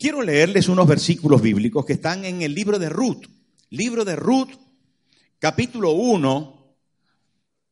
Quiero 0.00 0.22
leerles 0.22 0.70
unos 0.70 0.88
versículos 0.88 1.42
bíblicos 1.42 1.84
que 1.84 1.92
están 1.92 2.24
en 2.24 2.40
el 2.40 2.54
libro 2.54 2.78
de 2.78 2.88
Ruth. 2.88 3.26
Libro 3.68 4.02
de 4.02 4.16
Ruth, 4.16 4.48
capítulo 5.38 5.90
1. 5.90 6.74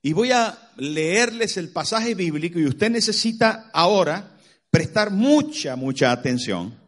Y 0.02 0.12
voy 0.12 0.32
a 0.32 0.72
leerles 0.76 1.56
el 1.56 1.70
pasaje 1.70 2.14
bíblico 2.14 2.58
y 2.58 2.66
usted 2.66 2.90
necesita 2.90 3.70
ahora 3.72 4.36
prestar 4.68 5.10
mucha, 5.10 5.74
mucha 5.74 6.12
atención. 6.12 6.78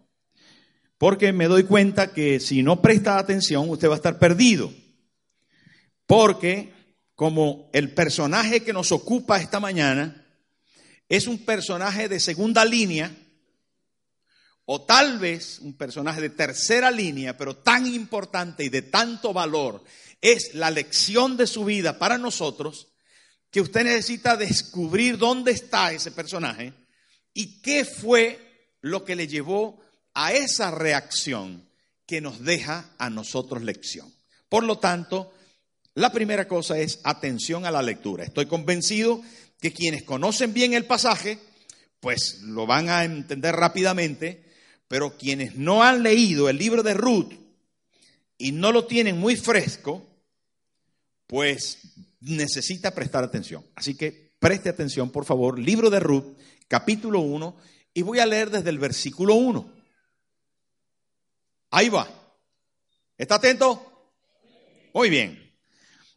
Porque 0.98 1.32
me 1.32 1.46
doy 1.46 1.64
cuenta 1.64 2.12
que 2.12 2.38
si 2.38 2.62
no 2.62 2.82
presta 2.82 3.16
atención, 3.16 3.66
usted 3.70 3.88
va 3.88 3.94
a 3.94 3.96
estar 3.96 4.18
perdido. 4.18 4.70
Porque 6.06 6.74
como 7.14 7.70
el 7.72 7.94
personaje 7.94 8.60
que 8.60 8.74
nos 8.74 8.92
ocupa 8.92 9.40
esta 9.40 9.58
mañana 9.58 10.22
es 11.08 11.26
un 11.26 11.38
personaje 11.46 12.10
de 12.10 12.20
segunda 12.20 12.62
línea, 12.66 13.10
o 14.64 14.82
tal 14.82 15.18
vez 15.18 15.58
un 15.60 15.74
personaje 15.74 16.20
de 16.20 16.30
tercera 16.30 16.90
línea, 16.90 17.36
pero 17.36 17.56
tan 17.56 17.86
importante 17.86 18.64
y 18.64 18.68
de 18.68 18.82
tanto 18.82 19.32
valor, 19.32 19.82
es 20.20 20.54
la 20.54 20.70
lección 20.70 21.36
de 21.36 21.46
su 21.46 21.64
vida 21.64 21.98
para 21.98 22.18
nosotros, 22.18 22.88
que 23.50 23.60
usted 23.60 23.84
necesita 23.84 24.36
descubrir 24.36 25.18
dónde 25.18 25.52
está 25.52 25.92
ese 25.92 26.12
personaje 26.12 26.72
y 27.34 27.60
qué 27.62 27.84
fue 27.84 28.76
lo 28.80 29.04
que 29.04 29.16
le 29.16 29.26
llevó 29.26 29.80
a 30.14 30.32
esa 30.32 30.70
reacción 30.70 31.68
que 32.06 32.20
nos 32.20 32.44
deja 32.44 32.90
a 32.98 33.10
nosotros 33.10 33.62
lección. 33.62 34.12
Por 34.48 34.64
lo 34.64 34.78
tanto, 34.78 35.32
la 35.94 36.12
primera 36.12 36.46
cosa 36.48 36.78
es 36.78 37.00
atención 37.04 37.66
a 37.66 37.70
la 37.70 37.82
lectura. 37.82 38.24
Estoy 38.24 38.46
convencido 38.46 39.22
que 39.60 39.72
quienes 39.72 40.02
conocen 40.02 40.52
bien 40.52 40.74
el 40.74 40.86
pasaje, 40.86 41.38
pues 42.00 42.40
lo 42.42 42.66
van 42.66 42.88
a 42.88 43.04
entender 43.04 43.54
rápidamente, 43.54 44.49
pero 44.90 45.16
quienes 45.16 45.54
no 45.54 45.84
han 45.84 46.02
leído 46.02 46.48
el 46.48 46.58
libro 46.58 46.82
de 46.82 46.94
Ruth 46.94 47.32
y 48.36 48.50
no 48.50 48.72
lo 48.72 48.86
tienen 48.86 49.16
muy 49.20 49.36
fresco, 49.36 50.04
pues 51.28 51.78
necesita 52.18 52.92
prestar 52.92 53.22
atención. 53.22 53.64
Así 53.76 53.94
que 53.94 54.32
preste 54.40 54.68
atención, 54.68 55.10
por 55.10 55.24
favor, 55.24 55.60
libro 55.60 55.90
de 55.90 56.00
Ruth, 56.00 56.36
capítulo 56.66 57.20
1, 57.20 57.56
y 57.94 58.02
voy 58.02 58.18
a 58.18 58.26
leer 58.26 58.50
desde 58.50 58.68
el 58.68 58.80
versículo 58.80 59.36
1. 59.36 59.72
Ahí 61.70 61.88
va. 61.88 62.08
¿Está 63.16 63.36
atento? 63.36 64.10
Muy 64.92 65.08
bien. 65.08 65.54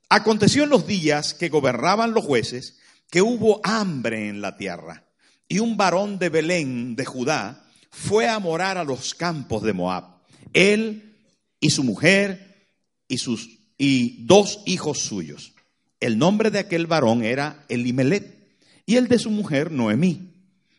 Aconteció 0.10 0.64
en 0.64 0.72
los 0.72 0.88
días 0.88 1.36
que 1.36 1.50
gobernaban 1.50 2.16
los 2.16 2.26
jueces 2.26 2.80
que 3.12 3.22
hubo 3.22 3.62
hambre 3.64 4.30
en 4.30 4.42
la 4.42 4.58
tierra 4.58 5.06
y 5.48 5.60
un 5.60 5.78
varón 5.78 6.18
de 6.18 6.30
Belén 6.30 6.96
de 6.96 7.06
Judá 7.06 7.63
fue 7.94 8.28
a 8.28 8.40
morar 8.40 8.78
a 8.80 8.84
los 8.84 9.14
campos 9.14 9.62
de 9.62 9.72
Moab. 9.72 10.06
Él 10.52 11.16
y 11.60 11.70
su 11.70 11.84
mujer 11.84 12.68
y 13.08 13.20
sus 13.20 13.48
y 13.78 14.26
dos 14.26 14.62
hijos 14.66 15.00
suyos. 15.00 15.54
El 16.00 16.18
nombre 16.18 16.50
de 16.50 16.60
aquel 16.60 16.88
varón 16.88 17.24
era 17.24 17.66
Elimelech 17.70 18.58
y 18.86 18.96
el 18.96 19.08
de 19.08 19.20
su 19.20 19.30
mujer 19.30 19.72
Noemí. 19.72 20.32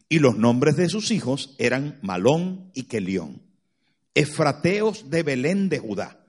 Y 0.08 0.18
los 0.18 0.36
nombres 0.36 0.76
de 0.76 0.88
sus 0.88 1.10
hijos 1.10 1.54
eran 1.58 1.98
Malón 2.02 2.70
y 2.74 2.84
Kelión, 2.84 3.42
efrateos 4.14 5.08
de 5.08 5.22
Belén 5.22 5.68
de 5.68 5.78
Judá. 5.78 6.20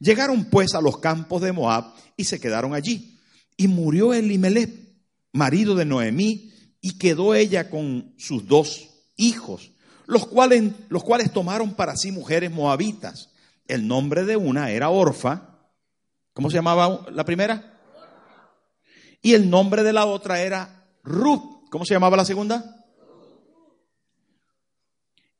Llegaron 0.00 0.44
pues 0.46 0.74
a 0.74 0.80
los 0.80 0.98
campos 0.98 1.40
de 1.40 1.52
Moab 1.52 1.94
y 2.16 2.24
se 2.24 2.40
quedaron 2.40 2.74
allí. 2.74 3.18
Y 3.56 3.68
murió 3.68 4.12
Elimelech, 4.12 4.70
marido 5.32 5.74
de 5.74 5.84
Noemí, 5.84 6.52
y 6.80 6.98
quedó 6.98 7.34
ella 7.34 7.70
con 7.70 8.12
sus 8.18 8.46
dos 8.46 8.88
hijos, 9.16 9.71
los 10.06 10.26
cuales, 10.26 10.72
los 10.88 11.04
cuales 11.04 11.32
tomaron 11.32 11.74
para 11.74 11.96
sí 11.96 12.12
mujeres 12.12 12.50
moabitas. 12.50 13.30
El 13.66 13.86
nombre 13.86 14.24
de 14.24 14.36
una 14.36 14.70
era 14.70 14.90
Orfa. 14.90 15.48
¿Cómo 16.34 16.50
se 16.50 16.56
llamaba 16.56 17.06
la 17.10 17.24
primera? 17.24 17.80
Y 19.20 19.34
el 19.34 19.48
nombre 19.48 19.82
de 19.82 19.92
la 19.92 20.06
otra 20.06 20.40
era 20.40 20.88
Ruth. 21.02 21.68
¿Cómo 21.70 21.84
se 21.84 21.94
llamaba 21.94 22.16
la 22.16 22.24
segunda? 22.24 22.84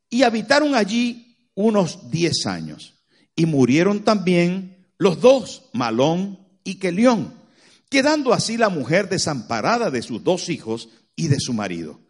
Y 0.08 0.22
habitaron 0.22 0.74
allí 0.74 1.50
unos 1.54 2.10
diez 2.10 2.46
años. 2.46 2.94
Y 3.34 3.46
murieron 3.46 4.04
también 4.04 4.86
los 4.98 5.20
dos, 5.20 5.64
Malón 5.72 6.38
y 6.64 6.76
Kelión, 6.76 7.34
quedando 7.88 8.32
así 8.32 8.56
la 8.56 8.68
mujer 8.68 9.08
desamparada 9.08 9.90
de 9.90 10.02
sus 10.02 10.22
dos 10.22 10.48
hijos 10.48 10.90
y 11.16 11.28
de 11.28 11.40
su 11.40 11.52
marido. 11.52 12.00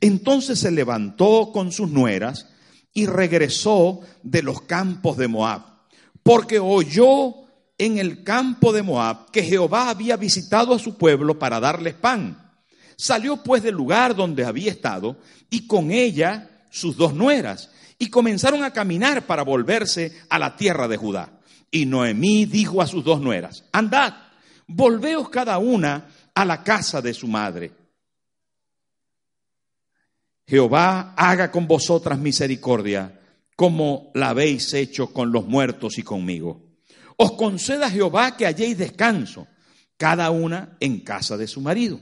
Entonces 0.00 0.58
se 0.58 0.70
levantó 0.70 1.50
con 1.52 1.72
sus 1.72 1.90
nueras 1.90 2.46
y 2.94 3.06
regresó 3.06 4.00
de 4.22 4.42
los 4.42 4.62
campos 4.62 5.16
de 5.16 5.28
Moab, 5.28 5.62
porque 6.22 6.58
oyó 6.58 7.34
en 7.78 7.98
el 7.98 8.24
campo 8.24 8.72
de 8.72 8.82
Moab 8.82 9.30
que 9.30 9.42
Jehová 9.42 9.88
había 9.88 10.16
visitado 10.16 10.74
a 10.74 10.78
su 10.78 10.96
pueblo 10.96 11.38
para 11.38 11.60
darles 11.60 11.94
pan. 11.94 12.52
Salió 12.96 13.42
pues 13.42 13.62
del 13.62 13.76
lugar 13.76 14.16
donde 14.16 14.44
había 14.44 14.72
estado 14.72 15.16
y 15.50 15.66
con 15.66 15.92
ella 15.92 16.50
sus 16.70 16.96
dos 16.96 17.14
nueras 17.14 17.70
y 17.98 18.10
comenzaron 18.10 18.64
a 18.64 18.72
caminar 18.72 19.26
para 19.26 19.42
volverse 19.42 20.12
a 20.28 20.38
la 20.38 20.56
tierra 20.56 20.88
de 20.88 20.96
Judá. 20.96 21.30
Y 21.70 21.86
Noemí 21.86 22.46
dijo 22.46 22.80
a 22.82 22.86
sus 22.86 23.04
dos 23.04 23.20
nueras, 23.20 23.64
andad, 23.72 24.14
volveos 24.66 25.28
cada 25.28 25.58
una 25.58 26.08
a 26.34 26.44
la 26.44 26.62
casa 26.62 27.00
de 27.02 27.14
su 27.14 27.28
madre. 27.28 27.72
Jehová 30.48 31.12
haga 31.14 31.50
con 31.50 31.66
vosotras 31.66 32.18
misericordia, 32.18 33.20
como 33.54 34.10
la 34.14 34.30
habéis 34.30 34.72
hecho 34.72 35.12
con 35.12 35.30
los 35.30 35.46
muertos 35.46 35.98
y 35.98 36.02
conmigo. 36.02 36.62
Os 37.18 37.32
conceda 37.32 37.90
Jehová 37.90 38.34
que 38.34 38.46
halléis 38.46 38.78
descanso, 38.78 39.46
cada 39.98 40.30
una 40.30 40.78
en 40.80 41.00
casa 41.00 41.36
de 41.36 41.46
su 41.46 41.60
marido. 41.60 42.00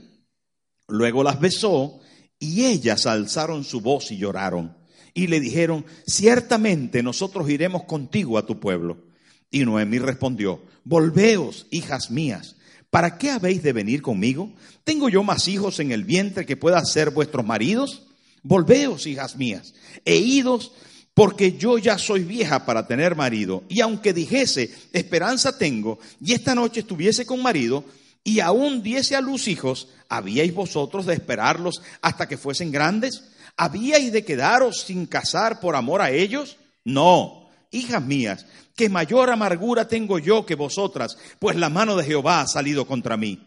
Luego 0.87 1.23
las 1.23 1.41
besó 1.41 1.99
y 2.39 2.63
ellas 2.65 3.05
alzaron 3.05 3.65
su 3.65 3.81
voz 3.81 4.11
y 4.11 4.17
lloraron. 4.17 4.77
Y 5.13 5.27
le 5.27 5.41
dijeron, 5.41 5.85
ciertamente 6.05 7.03
nosotros 7.03 7.49
iremos 7.49 7.83
contigo 7.83 8.37
a 8.37 8.45
tu 8.45 8.61
pueblo. 8.61 9.07
Y 9.51 9.65
Noemí 9.65 9.99
respondió, 9.99 10.61
volveos, 10.85 11.67
hijas 11.69 12.11
mías, 12.11 12.55
¿para 12.89 13.17
qué 13.17 13.31
habéis 13.31 13.61
de 13.61 13.73
venir 13.73 14.01
conmigo? 14.01 14.53
¿Tengo 14.85 15.09
yo 15.09 15.23
más 15.23 15.49
hijos 15.49 15.81
en 15.81 15.91
el 15.91 16.05
vientre 16.05 16.45
que 16.45 16.55
puedan 16.55 16.85
ser 16.85 17.09
vuestros 17.09 17.45
maridos? 17.45 18.06
Volveos, 18.47 19.05
hijas 19.07 19.35
mías, 19.35 19.73
e 20.05 20.15
idos, 20.15 20.71
porque 21.13 21.57
yo 21.57 21.77
ya 21.77 21.97
soy 21.97 22.23
vieja 22.23 22.65
para 22.65 22.87
tener 22.87 23.15
marido. 23.15 23.63
Y 23.67 23.81
aunque 23.81 24.13
dijese, 24.13 24.73
esperanza 24.93 25.57
tengo, 25.57 25.99
y 26.23 26.31
esta 26.31 26.55
noche 26.55 26.79
estuviese 26.79 27.25
con 27.25 27.41
marido, 27.41 27.83
y 28.23 28.39
aún 28.39 28.81
diese 28.81 29.17
a 29.17 29.21
luz 29.21 29.49
hijos, 29.49 29.89
¿habíais 30.07 30.53
vosotros 30.53 31.05
de 31.05 31.15
esperarlos 31.15 31.81
hasta 32.01 32.27
que 32.29 32.37
fuesen 32.37 32.71
grandes? 32.71 33.23
¿Habíais 33.57 34.13
de 34.13 34.23
quedaros 34.23 34.81
sin 34.81 35.07
casar 35.07 35.59
por 35.59 35.75
amor 35.75 36.01
a 36.01 36.11
ellos? 36.11 36.55
No, 36.85 37.49
hijas 37.71 38.01
mías, 38.01 38.45
que 38.77 38.87
mayor 38.87 39.29
amargura 39.29 39.89
tengo 39.89 40.19
yo 40.19 40.45
que 40.45 40.55
vosotras, 40.55 41.17
pues 41.39 41.57
la 41.57 41.69
mano 41.69 41.97
de 41.97 42.05
Jehová 42.05 42.39
ha 42.39 42.47
salido 42.47 42.87
contra 42.87 43.17
mí. 43.17 43.43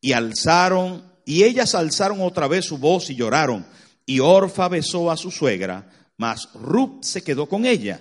Y 0.00 0.12
alzaron, 0.12 1.02
y 1.24 1.42
ellas 1.42 1.74
alzaron 1.74 2.20
otra 2.20 2.46
vez 2.46 2.64
su 2.66 2.78
voz 2.78 3.10
y 3.10 3.16
lloraron. 3.16 3.66
Y 4.06 4.20
Orfa 4.20 4.68
besó 4.68 5.10
a 5.10 5.16
su 5.16 5.32
suegra, 5.32 5.90
mas 6.16 6.48
Ruth 6.54 7.02
se 7.02 7.22
quedó 7.22 7.48
con 7.48 7.66
ella. 7.66 8.00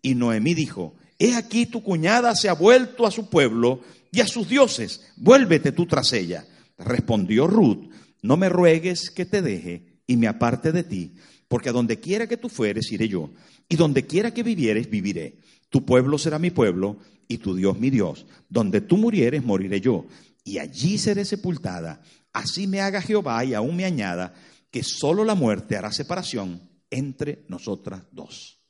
Y 0.00 0.14
Noemí 0.14 0.54
dijo, 0.54 0.96
He 1.18 1.34
aquí 1.34 1.66
tu 1.66 1.82
cuñada 1.82 2.34
se 2.34 2.48
ha 2.48 2.54
vuelto 2.54 3.06
a 3.06 3.10
su 3.10 3.28
pueblo 3.28 3.80
y 4.10 4.20
a 4.20 4.26
sus 4.26 4.48
dioses, 4.48 5.12
vuélvete 5.16 5.70
tú 5.70 5.86
tras 5.86 6.12
ella. 6.12 6.46
Respondió 6.78 7.46
Ruth, 7.46 7.90
no 8.22 8.36
me 8.36 8.48
ruegues 8.48 9.10
que 9.10 9.24
te 9.24 9.42
deje 9.42 10.00
y 10.06 10.16
me 10.16 10.26
aparte 10.26 10.72
de 10.72 10.82
ti, 10.82 11.14
porque 11.48 11.68
a 11.68 11.72
donde 11.72 12.00
quiera 12.00 12.26
que 12.26 12.36
tú 12.36 12.48
fueres 12.48 12.90
iré 12.90 13.08
yo, 13.08 13.30
y 13.68 13.76
donde 13.76 14.06
quiera 14.06 14.34
que 14.34 14.42
vivieres 14.42 14.90
viviré. 14.90 15.36
Tu 15.68 15.84
pueblo 15.84 16.18
será 16.18 16.38
mi 16.38 16.50
pueblo 16.50 16.98
y 17.28 17.38
tu 17.38 17.54
Dios 17.54 17.78
mi 17.78 17.90
Dios. 17.90 18.26
Donde 18.48 18.80
tú 18.80 18.96
murieres 18.96 19.44
moriré 19.44 19.80
yo, 19.80 20.06
y 20.44 20.58
allí 20.58 20.98
seré 20.98 21.24
sepultada. 21.24 22.02
Así 22.32 22.66
me 22.66 22.80
haga 22.80 23.00
Jehová 23.00 23.44
y 23.44 23.54
aún 23.54 23.76
me 23.76 23.84
añada 23.84 24.34
que 24.72 24.82
solo 24.82 25.24
la 25.24 25.36
muerte 25.36 25.76
hará 25.76 25.92
separación 25.92 26.68
entre 26.90 27.46
nosotras 27.48 28.02
dos. 28.10 28.60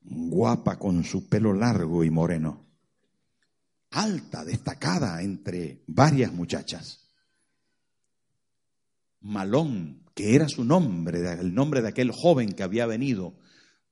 Guapa 0.00 0.78
con 0.78 1.04
su 1.04 1.28
pelo 1.28 1.52
largo 1.52 2.02
y 2.04 2.10
moreno 2.10 2.64
alta, 3.94 4.44
destacada 4.44 5.22
entre 5.22 5.84
varias 5.86 6.32
muchachas. 6.32 7.08
Malón, 9.20 10.04
que 10.14 10.34
era 10.34 10.48
su 10.48 10.64
nombre, 10.64 11.32
el 11.32 11.54
nombre 11.54 11.80
de 11.80 11.88
aquel 11.88 12.10
joven 12.10 12.52
que 12.52 12.62
había 12.62 12.86
venido 12.86 13.38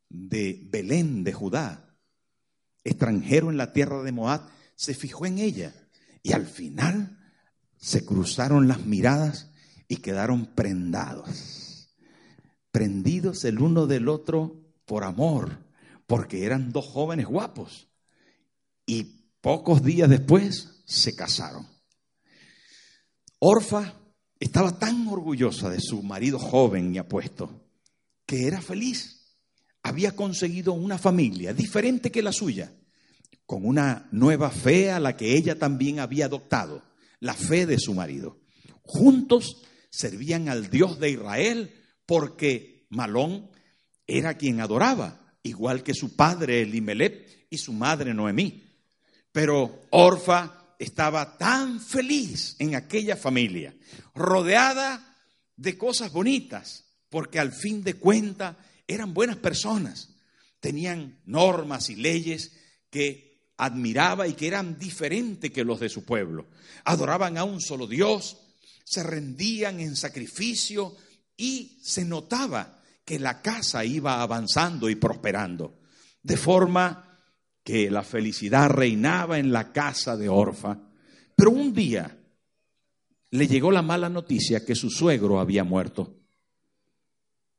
de 0.08 0.60
Belén 0.70 1.24
de 1.24 1.32
Judá, 1.32 1.96
extranjero 2.84 3.50
en 3.50 3.56
la 3.56 3.72
tierra 3.72 4.02
de 4.02 4.12
Moab, 4.12 4.42
se 4.74 4.94
fijó 4.94 5.24
en 5.24 5.38
ella 5.38 5.72
y 6.22 6.32
al 6.32 6.46
final 6.46 7.18
se 7.76 8.04
cruzaron 8.04 8.68
las 8.68 8.84
miradas 8.84 9.51
y 9.92 9.98
quedaron 9.98 10.46
prendados, 10.46 11.90
prendidos 12.70 13.44
el 13.44 13.60
uno 13.60 13.86
del 13.86 14.08
otro 14.08 14.56
por 14.86 15.04
amor, 15.04 15.58
porque 16.06 16.46
eran 16.46 16.72
dos 16.72 16.86
jóvenes 16.86 17.26
guapos. 17.26 17.88
Y 18.86 19.02
pocos 19.42 19.82
días 19.82 20.08
después 20.08 20.82
se 20.86 21.14
casaron. 21.14 21.68
Orfa 23.38 23.92
estaba 24.40 24.78
tan 24.78 25.06
orgullosa 25.08 25.68
de 25.68 25.78
su 25.78 26.02
marido 26.02 26.38
joven 26.38 26.94
y 26.94 26.96
apuesto 26.96 27.62
que 28.24 28.46
era 28.46 28.62
feliz. 28.62 29.36
Había 29.82 30.16
conseguido 30.16 30.72
una 30.72 30.96
familia 30.96 31.52
diferente 31.52 32.10
que 32.10 32.22
la 32.22 32.32
suya, 32.32 32.72
con 33.44 33.66
una 33.66 34.08
nueva 34.10 34.48
fe 34.48 34.90
a 34.90 34.98
la 34.98 35.18
que 35.18 35.36
ella 35.36 35.58
también 35.58 36.00
había 36.00 36.24
adoptado, 36.24 36.82
la 37.20 37.34
fe 37.34 37.66
de 37.66 37.78
su 37.78 37.92
marido. 37.92 38.38
Juntos 38.84 39.58
servían 39.92 40.48
al 40.48 40.70
Dios 40.70 40.98
de 40.98 41.10
Israel 41.10 41.72
porque 42.06 42.86
Malón 42.88 43.50
era 44.06 44.36
quien 44.36 44.60
adoraba, 44.60 45.36
igual 45.42 45.82
que 45.82 45.94
su 45.94 46.16
padre 46.16 46.62
Elimelech 46.62 47.46
y 47.50 47.58
su 47.58 47.72
madre 47.72 48.14
Noemí. 48.14 48.64
Pero 49.30 49.86
Orfa 49.90 50.74
estaba 50.78 51.36
tan 51.36 51.80
feliz 51.80 52.56
en 52.58 52.74
aquella 52.74 53.16
familia, 53.16 53.74
rodeada 54.14 55.16
de 55.56 55.78
cosas 55.78 56.10
bonitas, 56.10 56.84
porque 57.08 57.38
al 57.38 57.52
fin 57.52 57.84
de 57.84 57.94
cuentas 57.94 58.56
eran 58.88 59.14
buenas 59.14 59.36
personas, 59.36 60.08
tenían 60.58 61.20
normas 61.26 61.90
y 61.90 61.96
leyes 61.96 62.52
que 62.90 63.52
admiraba 63.58 64.26
y 64.26 64.32
que 64.32 64.48
eran 64.48 64.78
diferentes 64.78 65.50
que 65.50 65.64
los 65.64 65.80
de 65.80 65.88
su 65.88 66.04
pueblo. 66.04 66.46
Adoraban 66.84 67.38
a 67.38 67.44
un 67.44 67.60
solo 67.60 67.86
Dios, 67.86 68.38
se 68.84 69.02
rendían 69.02 69.80
en 69.80 69.96
sacrificio 69.96 70.96
y 71.36 71.78
se 71.82 72.04
notaba 72.04 72.80
que 73.04 73.18
la 73.18 73.42
casa 73.42 73.84
iba 73.84 74.22
avanzando 74.22 74.88
y 74.88 74.94
prosperando, 74.94 75.80
de 76.22 76.36
forma 76.36 77.20
que 77.64 77.90
la 77.90 78.02
felicidad 78.02 78.70
reinaba 78.70 79.38
en 79.38 79.52
la 79.52 79.72
casa 79.72 80.16
de 80.16 80.28
Orfa. 80.28 80.78
Pero 81.36 81.50
un 81.50 81.72
día 81.72 82.18
le 83.30 83.46
llegó 83.46 83.70
la 83.70 83.82
mala 83.82 84.08
noticia 84.08 84.64
que 84.64 84.74
su 84.74 84.90
suegro 84.90 85.40
había 85.40 85.64
muerto. 85.64 86.20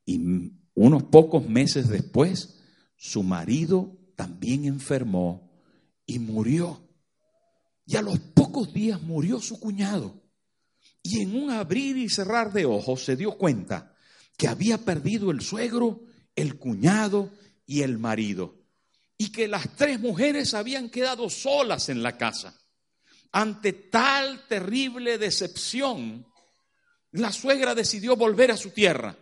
Y 0.06 0.52
unos 0.76 1.04
pocos 1.04 1.48
meses 1.48 1.90
después, 1.90 2.62
su 2.96 3.24
marido 3.24 3.98
también 4.16 4.66
enfermó 4.66 5.52
y 6.06 6.20
murió. 6.20 6.88
Y 7.86 7.96
a 7.96 8.02
los 8.02 8.20
pocos 8.20 8.74
días 8.74 9.02
murió 9.02 9.40
su 9.40 9.60
cuñado. 9.60 10.23
Y 11.04 11.22
en 11.22 11.36
un 11.36 11.52
abrir 11.52 11.98
y 11.98 12.10
cerrar 12.10 12.54
de 12.54 12.66
ojos 12.66 13.04
se 13.04 13.18
dio 13.18 13.34
cuenta 13.34 13.94
que 14.38 14.48
había 14.48 14.78
perdido 14.78 15.32
el 15.32 15.42
suegro, 15.42 16.02
el 16.36 16.58
cuñado 16.58 17.30
y 17.66 17.82
el 17.82 18.00
marido. 18.00 18.56
Y 19.18 19.32
que 19.32 19.48
las 19.48 19.76
tres 19.76 20.00
mujeres 20.00 20.54
habían 20.54 20.90
quedado 20.90 21.30
solas 21.30 21.90
en 21.90 22.02
la 22.02 22.18
casa. 22.18 22.58
Ante 23.34 23.74
tal 23.74 24.48
terrible 24.48 25.18
decepción, 25.18 26.26
la 27.12 27.32
suegra 27.32 27.76
decidió 27.76 28.16
volver 28.16 28.52
a 28.52 28.58
su 28.58 28.72
tierra. 28.72 29.18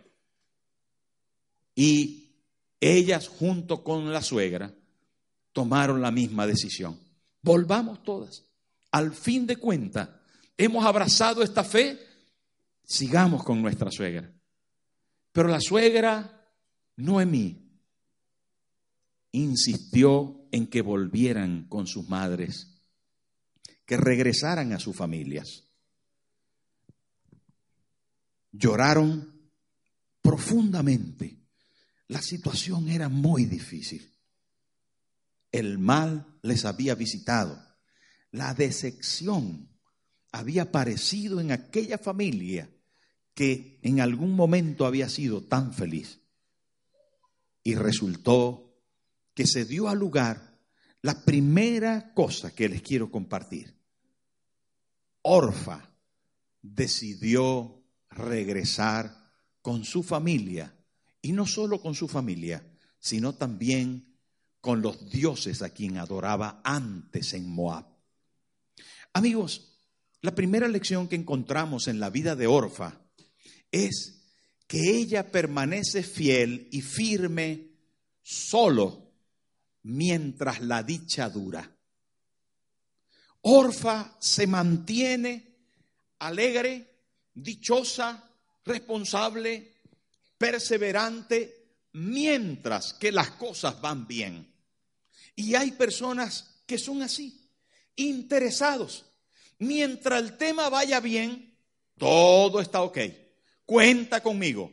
Y 1.74 2.36
ellas 2.80 3.28
junto 3.28 3.82
con 3.82 4.12
la 4.12 4.22
suegra 4.22 4.74
tomaron 5.52 6.00
la 6.00 6.10
misma 6.10 6.46
decisión. 6.46 6.98
Volvamos 7.42 8.02
todas. 8.02 8.44
Al 8.90 9.12
fin 9.14 9.46
de 9.46 9.56
cuentas, 9.56 10.08
hemos 10.56 10.84
abrazado 10.84 11.42
esta 11.42 11.64
fe, 11.64 11.98
sigamos 12.84 13.44
con 13.44 13.60
nuestra 13.60 13.90
suegra. 13.90 14.32
Pero 15.32 15.48
la 15.48 15.60
suegra, 15.60 16.46
Noemí, 16.96 17.62
insistió 19.32 20.46
en 20.52 20.66
que 20.66 20.82
volvieran 20.82 21.66
con 21.68 21.86
sus 21.86 22.08
madres, 22.08 22.82
que 23.86 23.96
regresaran 23.96 24.72
a 24.72 24.78
sus 24.78 24.94
familias. 24.94 25.64
Lloraron 28.52 29.50
profundamente. 30.20 31.38
La 32.08 32.20
situación 32.20 32.90
era 32.90 33.08
muy 33.08 33.46
difícil. 33.46 34.14
El 35.50 35.78
mal 35.78 36.38
les 36.42 36.66
había 36.66 36.94
visitado. 36.94 37.58
La 38.30 38.52
decepción 38.52 39.71
había 40.32 40.62
aparecido 40.62 41.40
en 41.40 41.52
aquella 41.52 41.98
familia 41.98 42.70
que 43.34 43.78
en 43.82 44.00
algún 44.00 44.34
momento 44.34 44.86
había 44.86 45.08
sido 45.08 45.42
tan 45.42 45.72
feliz. 45.72 46.20
Y 47.62 47.74
resultó 47.74 48.74
que 49.34 49.46
se 49.46 49.64
dio 49.64 49.88
a 49.88 49.94
lugar 49.94 50.58
la 51.02 51.24
primera 51.24 52.12
cosa 52.14 52.54
que 52.54 52.68
les 52.68 52.82
quiero 52.82 53.10
compartir. 53.10 53.76
Orfa 55.22 55.94
decidió 56.60 57.84
regresar 58.10 59.30
con 59.60 59.84
su 59.84 60.02
familia, 60.02 60.74
y 61.20 61.32
no 61.32 61.46
solo 61.46 61.80
con 61.80 61.94
su 61.94 62.08
familia, 62.08 62.66
sino 62.98 63.34
también 63.34 64.18
con 64.60 64.82
los 64.82 65.10
dioses 65.10 65.62
a 65.62 65.70
quien 65.70 65.98
adoraba 65.98 66.60
antes 66.64 67.34
en 67.34 67.48
Moab. 67.48 67.86
Amigos, 69.12 69.71
la 70.22 70.34
primera 70.34 70.68
lección 70.68 71.08
que 71.08 71.16
encontramos 71.16 71.88
en 71.88 72.00
la 72.00 72.08
vida 72.08 72.36
de 72.36 72.46
Orfa 72.46 73.00
es 73.70 74.22
que 74.68 74.78
ella 74.96 75.30
permanece 75.30 76.02
fiel 76.02 76.68
y 76.70 76.80
firme 76.80 77.72
solo 78.22 79.12
mientras 79.82 80.60
la 80.60 80.82
dicha 80.84 81.28
dura. 81.28 81.76
Orfa 83.40 84.16
se 84.20 84.46
mantiene 84.46 85.56
alegre, 86.20 87.08
dichosa, 87.34 88.30
responsable, 88.64 89.74
perseverante, 90.38 91.80
mientras 91.94 92.94
que 92.94 93.10
las 93.10 93.32
cosas 93.32 93.80
van 93.80 94.06
bien. 94.06 94.54
Y 95.34 95.56
hay 95.56 95.72
personas 95.72 96.62
que 96.64 96.78
son 96.78 97.02
así, 97.02 97.50
interesados. 97.96 99.11
Mientras 99.62 100.20
el 100.20 100.36
tema 100.36 100.68
vaya 100.68 101.00
bien, 101.00 101.56
todo 101.98 102.60
está 102.60 102.82
ok 102.82 102.98
cuenta 103.72 104.22
conmigo, 104.22 104.70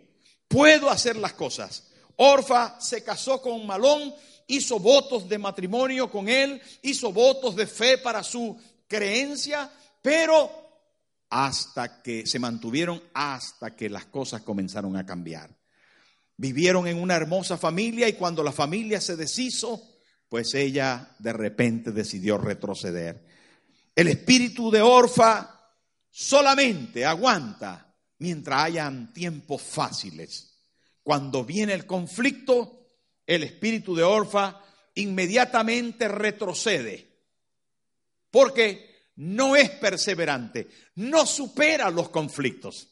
puedo 0.48 0.90
hacer 0.90 1.16
las 1.16 1.34
cosas. 1.34 1.88
Orfa 2.18 2.82
se 2.82 3.02
casó 3.02 3.42
con 3.42 3.66
Malón, 3.66 4.14
hizo 4.48 4.78
votos 4.78 5.30
de 5.30 5.38
matrimonio 5.38 6.12
con 6.12 6.28
él, 6.28 6.62
hizo 6.82 7.14
votos 7.14 7.56
de 7.56 7.66
fe 7.66 7.98
para 7.98 8.24
su 8.24 8.60
creencia, 8.88 9.72
pero 10.02 10.52
hasta 11.30 12.02
que 12.02 12.26
se 12.26 12.40
mantuvieron, 12.40 13.02
hasta 13.14 13.74
que 13.76 13.90
las 13.90 14.06
cosas 14.08 14.42
comenzaron 14.42 14.98
a 14.98 15.06
cambiar. 15.06 15.56
Vivieron 16.36 16.88
en 16.88 16.98
una 16.98 17.16
hermosa 17.16 17.58
familia 17.58 18.10
y 18.10 18.14
cuando 18.14 18.44
la 18.44 18.52
familia 18.52 19.00
se 19.00 19.16
deshizo, 19.16 19.82
pues 20.28 20.54
ella 20.56 21.16
de 21.20 21.32
repente 21.32 21.92
decidió 21.92 22.38
retroceder. 22.38 23.26
El 24.00 24.08
espíritu 24.08 24.72
de 24.72 24.82
Orfa 24.82 25.60
solamente 26.10 27.06
aguanta 27.06 27.94
mientras 28.20 28.64
hayan 28.64 29.12
tiempos 29.12 29.62
fáciles. 29.62 30.54
Cuando 31.04 31.44
viene 31.44 31.74
el 31.74 31.86
conflicto, 31.86 32.94
el 33.28 33.44
espíritu 33.44 33.94
de 33.94 34.04
Orfa 34.04 34.64
inmediatamente 34.96 36.08
retrocede, 36.08 37.10
porque 38.32 39.10
no 39.18 39.58
es 39.58 39.70
perseverante, 39.70 40.70
no 40.96 41.26
supera 41.26 41.90
los 41.90 42.08
conflictos. 42.08 42.88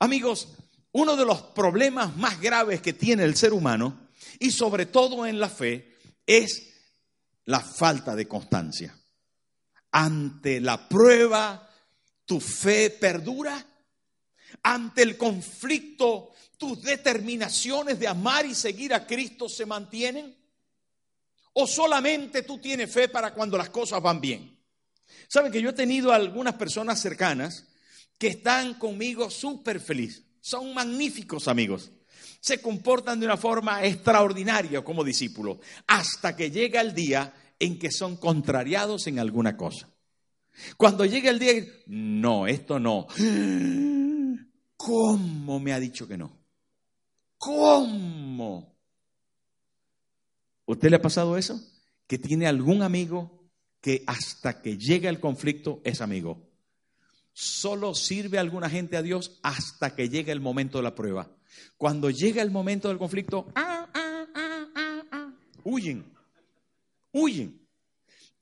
Amigos, 0.00 0.48
uno 0.90 1.14
de 1.14 1.24
los 1.24 1.40
problemas 1.40 2.16
más 2.16 2.40
graves 2.40 2.82
que 2.82 2.94
tiene 2.94 3.22
el 3.22 3.36
ser 3.36 3.52
humano, 3.52 4.08
y 4.40 4.50
sobre 4.50 4.86
todo 4.86 5.24
en 5.24 5.38
la 5.38 5.48
fe, 5.48 5.94
es 6.26 6.68
la 7.44 7.60
falta 7.60 8.16
de 8.16 8.26
constancia. 8.26 8.99
Ante 9.92 10.60
la 10.60 10.88
prueba, 10.88 11.68
tu 12.24 12.40
fe 12.40 12.90
perdura 12.90 13.66
ante 14.62 15.02
el 15.02 15.16
conflicto, 15.16 16.32
tus 16.56 16.82
determinaciones 16.82 17.98
de 17.98 18.08
amar 18.08 18.46
y 18.46 18.54
seguir 18.54 18.92
a 18.92 19.06
Cristo 19.06 19.48
se 19.48 19.66
mantienen? 19.66 20.36
¿O 21.52 21.66
solamente 21.66 22.42
tú 22.42 22.58
tienes 22.58 22.92
fe 22.92 23.08
para 23.08 23.32
cuando 23.34 23.56
las 23.56 23.70
cosas 23.70 24.02
van 24.02 24.20
bien? 24.20 24.58
Saben 25.28 25.50
que 25.50 25.62
yo 25.62 25.70
he 25.70 25.74
tenido 25.74 26.12
algunas 26.12 26.54
personas 26.54 27.00
cercanas 27.00 27.66
que 28.18 28.28
están 28.28 28.74
conmigo 28.74 29.30
súper 29.30 29.80
felices. 29.80 30.22
Son 30.40 30.72
magníficos 30.74 31.48
amigos. 31.48 31.90
Se 32.40 32.60
comportan 32.60 33.20
de 33.20 33.26
una 33.26 33.36
forma 33.36 33.84
extraordinaria 33.84 34.82
como 34.82 35.04
discípulos 35.04 35.58
hasta 35.86 36.36
que 36.36 36.50
llega 36.50 36.80
el 36.80 36.94
día 36.94 37.32
en 37.60 37.78
que 37.78 37.92
son 37.92 38.16
contrariados 38.16 39.06
en 39.06 39.20
alguna 39.20 39.56
cosa. 39.56 39.88
Cuando 40.76 41.04
llega 41.04 41.30
el 41.30 41.38
día, 41.38 41.52
no, 41.86 42.46
esto 42.46 42.80
no. 42.80 43.06
¿Cómo 44.76 45.60
me 45.60 45.72
ha 45.72 45.78
dicho 45.78 46.08
que 46.08 46.16
no? 46.16 46.36
¿Cómo? 47.38 48.74
¿Usted 50.66 50.90
le 50.90 50.96
ha 50.96 51.02
pasado 51.02 51.36
eso? 51.36 51.60
Que 52.06 52.18
tiene 52.18 52.46
algún 52.46 52.82
amigo 52.82 53.50
que 53.80 54.04
hasta 54.06 54.60
que 54.60 54.76
llega 54.76 55.08
el 55.08 55.20
conflicto 55.20 55.80
es 55.84 56.00
amigo. 56.00 56.48
Solo 57.32 57.94
sirve 57.94 58.38
alguna 58.38 58.68
gente 58.68 58.96
a 58.96 59.02
Dios 59.02 59.38
hasta 59.42 59.94
que 59.94 60.08
llegue 60.08 60.32
el 60.32 60.40
momento 60.40 60.78
de 60.78 60.84
la 60.84 60.94
prueba. 60.94 61.30
Cuando 61.76 62.10
llega 62.10 62.42
el 62.42 62.50
momento 62.50 62.88
del 62.88 62.98
conflicto, 62.98 63.46
ah, 63.54 63.88
ah, 63.94 64.26
ah, 65.12 65.32
huyen, 65.64 66.04
huyen. 67.12 67.68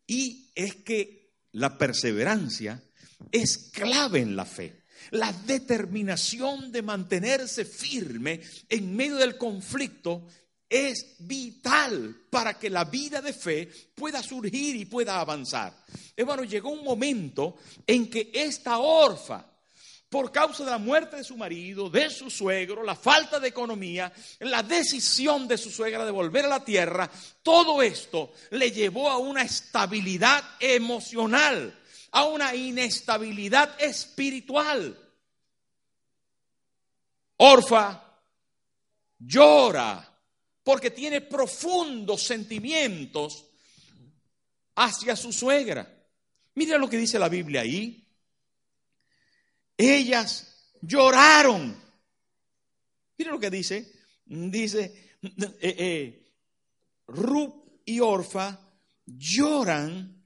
Y 0.07 0.51
es 0.55 0.77
que 0.77 1.35
la 1.53 1.77
perseverancia 1.77 2.83
es 3.31 3.71
clave 3.73 4.21
en 4.21 4.37
la 4.37 4.45
fe. 4.45 4.85
La 5.11 5.33
determinación 5.33 6.71
de 6.71 6.83
mantenerse 6.83 7.65
firme 7.65 8.41
en 8.69 8.95
medio 8.95 9.17
del 9.17 9.39
conflicto 9.39 10.27
es 10.69 11.17
vital 11.21 12.27
para 12.31 12.59
que 12.59 12.69
la 12.69 12.85
vida 12.85 13.23
de 13.23 13.33
fe 13.33 13.71
pueda 13.95 14.23
surgir 14.23 14.77
y 14.77 14.85
pueda 14.85 15.21
avanzar. 15.21 15.85
Hermano, 16.15 16.45
llegó 16.45 16.71
un 16.71 16.85
momento 16.85 17.57
en 17.87 18.11
que 18.11 18.31
esta 18.35 18.79
orfa, 18.79 19.47
por 20.09 20.33
causa 20.33 20.65
de 20.65 20.71
la 20.71 20.79
muerte 20.79 21.17
de 21.17 21.25
su 21.25 21.37
marido, 21.37 21.91
de 21.91 22.09
su 22.09 22.31
suegro, 22.31 22.83
la 22.83 22.97
falta 22.97 23.39
de 23.39 23.49
economía, 23.49 24.13
la 24.41 24.63
decisión 24.63 25.47
de 25.47 25.59
su 25.59 25.71
suegra 25.71 26.05
de 26.05 26.11
volver 26.11 26.47
a 26.47 26.49
la 26.49 26.65
tierra, 26.65 27.11
todo 27.43 27.83
esto 27.83 28.33
le 28.51 28.71
llevó 28.71 29.11
a 29.11 29.19
una 29.19 29.43
estabilidad 29.43 30.43
emocional, 30.61 31.79
a 32.13 32.25
una 32.25 32.55
inestabilidad 32.55 33.81
espiritual. 33.81 34.97
Orfa 37.37 38.03
llora 39.19 40.05
porque 40.63 40.91
tiene 40.91 41.21
profundos 41.21 42.23
sentimientos 42.23 43.45
hacia 44.75 45.17
su 45.17 45.33
suegra. 45.33 45.87
Mira 46.55 46.79
lo 46.79 46.89
que 46.89 46.97
dice 46.97 47.19
la 47.19 47.29
Biblia 47.29 47.61
ahí. 47.61 48.08
Ellas 49.79 50.75
lloraron. 50.83 51.75
Mira 53.17 53.31
lo 53.31 53.41
que 53.41 53.51
dice. 53.51 53.91
Dice, 54.27 55.17
eh, 55.23 55.75
eh 55.79 56.25
y 57.87 58.01
Orfa 58.01 58.61
lloran, 59.07 60.23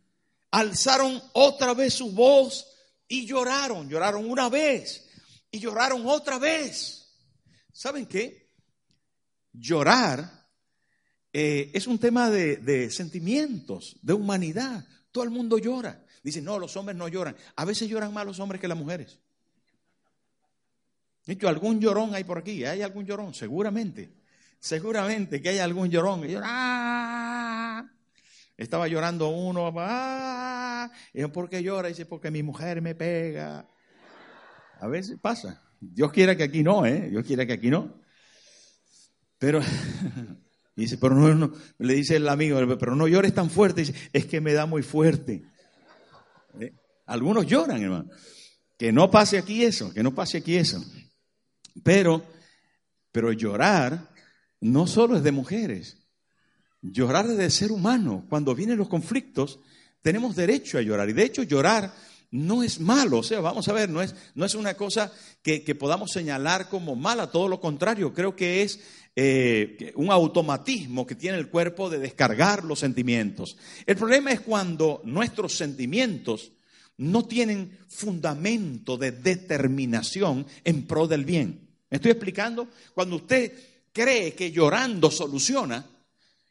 alzaron 0.51 1.23
otra 1.35 1.75
vez 1.75 1.95
su 1.95 2.11
voz 2.11 2.67
y 3.07 3.25
lloraron. 3.25 3.89
Lloraron 3.89 4.29
una 4.29 4.49
vez 4.49 5.09
y 5.53 5.61
lloraron 5.61 6.05
otra 6.07 6.41
vez. 6.41 6.99
¿Saben 7.73 8.07
qué? 8.07 8.43
llorar 9.53 10.49
eh, 11.33 11.71
es 11.73 11.87
un 11.87 11.99
tema 11.99 12.31
de, 12.31 12.91
sentimientos, 12.91 13.97
de 14.03 14.13
humanidad. 14.13 14.87
Todo 15.11 15.25
el 15.25 15.31
mundo 15.31 15.59
llora. 15.59 16.05
Dicen, 16.23 16.45
no, 16.45 16.59
los 16.59 16.77
hombres 16.77 16.97
no 16.97 17.09
lloran. 17.09 17.37
A 17.57 17.65
veces 17.65 17.89
lloran 17.89 18.13
más 18.13 18.27
los 18.27 18.39
hombres 18.39 18.61
que 18.61 18.69
las 18.69 18.79
mujeres. 18.79 19.19
Dicho, 21.27 21.49
algún 21.49 21.81
llorón 21.81 22.15
hay 22.15 22.25
por 22.25 22.39
aquí. 22.39 22.65
¿Hay 22.65 22.83
algún 22.83 23.07
llorón? 23.07 23.35
Seguramente. 23.35 24.13
Seguramente 24.59 25.41
que 25.41 25.51
hay 25.51 25.59
algún 25.59 25.91
llorón. 25.91 26.25
Ah". 26.43 27.85
Estaba 28.57 28.89
llorando 28.89 29.29
uno. 29.29 29.73
Ah". 29.77 30.91
Y 31.13 31.25
¿por 31.27 31.49
qué 31.49 31.63
llora? 31.63 31.89
Dice, 31.89 32.07
porque 32.07 32.31
mi 32.31 32.43
mujer 32.43 32.83
me 32.83 32.95
pega. 32.95 33.69
A 34.81 34.89
veces 34.89 35.19
pasa. 35.21 35.63
Dios 35.81 36.13
quiera 36.13 36.37
que 36.37 36.45
aquí 36.45 36.63
no, 36.63 36.87
¿eh? 36.87 37.09
Dios 37.11 37.25
quiera 37.25 37.47
que 37.47 37.53
aquí 37.55 37.71
no. 37.71 38.01
Pero, 39.39 39.61
dice, 40.77 40.99
pero 40.99 41.17
no, 41.17 41.53
le 41.79 41.95
dice 41.95 42.17
el 42.17 42.29
amigo, 42.29 42.61
pero 42.79 42.95
no 42.95 43.09
llores 43.09 43.35
tan 43.35 43.51
fuerte. 43.51 43.81
Dice, 43.81 43.95
es 44.13 44.27
que 44.27 44.41
me 44.41 44.53
da 44.53 44.67
muy 44.67 44.83
fuerte. 44.83 45.45
¿Eh? 46.61 46.73
Algunos 47.07 47.47
lloran, 47.47 47.83
hermano. 47.83 48.11
Que 48.79 48.93
no 48.93 49.11
pase 49.11 49.39
aquí 49.39 49.65
eso, 49.65 49.93
que 49.93 50.03
no 50.03 50.15
pase 50.15 50.39
aquí 50.39 50.57
eso. 50.57 50.81
Pero, 51.83 52.25
pero 53.11 53.33
llorar 53.33 54.11
no 54.61 54.87
solo 54.87 55.17
es 55.17 55.23
de 55.23 55.33
mujeres. 55.33 55.99
Llorar 56.81 57.27
es 57.27 57.37
de 57.37 57.51
ser 57.51 57.73
humano. 57.73 58.27
Cuando 58.29 58.55
vienen 58.55 58.79
los 58.79 58.89
conflictos, 58.89 59.61
tenemos 60.03 60.37
derecho 60.37 60.79
a 60.79 60.83
llorar. 60.83 61.09
Y 61.09 61.13
de 61.13 61.25
hecho, 61.25 61.43
llorar 61.43 61.93
no 62.31 62.63
es 62.63 62.81
malo. 62.81 63.19
O 63.19 63.23
sea, 63.23 63.41
vamos 63.41 63.69
a 63.69 63.73
ver, 63.73 63.89
no 63.89 64.03
es, 64.03 64.15
no 64.35 64.45
es 64.45 64.55
una 64.55 64.75
cosa 64.75 65.13
que, 65.43 65.63
que 65.63 65.75
podamos 65.75 66.11
señalar 66.11 66.69
como 66.69 66.97
mala, 66.97 67.31
todo 67.31 67.49
lo 67.49 67.61
contrario. 67.61 68.13
Creo 68.13 68.35
que 68.35 68.63
es 68.63 68.81
eh, 69.15 69.93
un 69.97 70.11
automatismo 70.11 71.07
que 71.07 71.15
tiene 71.15 71.37
el 71.37 71.49
cuerpo 71.49 71.91
de 71.91 71.99
descargar 71.99 72.65
los 72.65 72.79
sentimientos. 72.79 73.57
El 73.87 73.97
problema 73.97 74.33
es 74.33 74.41
cuando 74.41 75.03
nuestros 75.05 75.55
sentimientos 75.55 76.53
no 77.03 77.25
tienen 77.25 77.79
fundamento 77.89 78.97
de 78.97 79.13
determinación 79.13 80.47
en 80.65 80.87
pro 80.87 81.07
del 81.07 81.25
bien. 81.25 81.69
¿Me 81.91 81.97
estoy 81.97 82.13
explicando? 82.13 82.69
Cuando 82.95 83.17
usted 83.17 83.53
cree 83.93 84.35
que 84.35 84.53
llorando 84.53 85.11
soluciona 85.11 85.85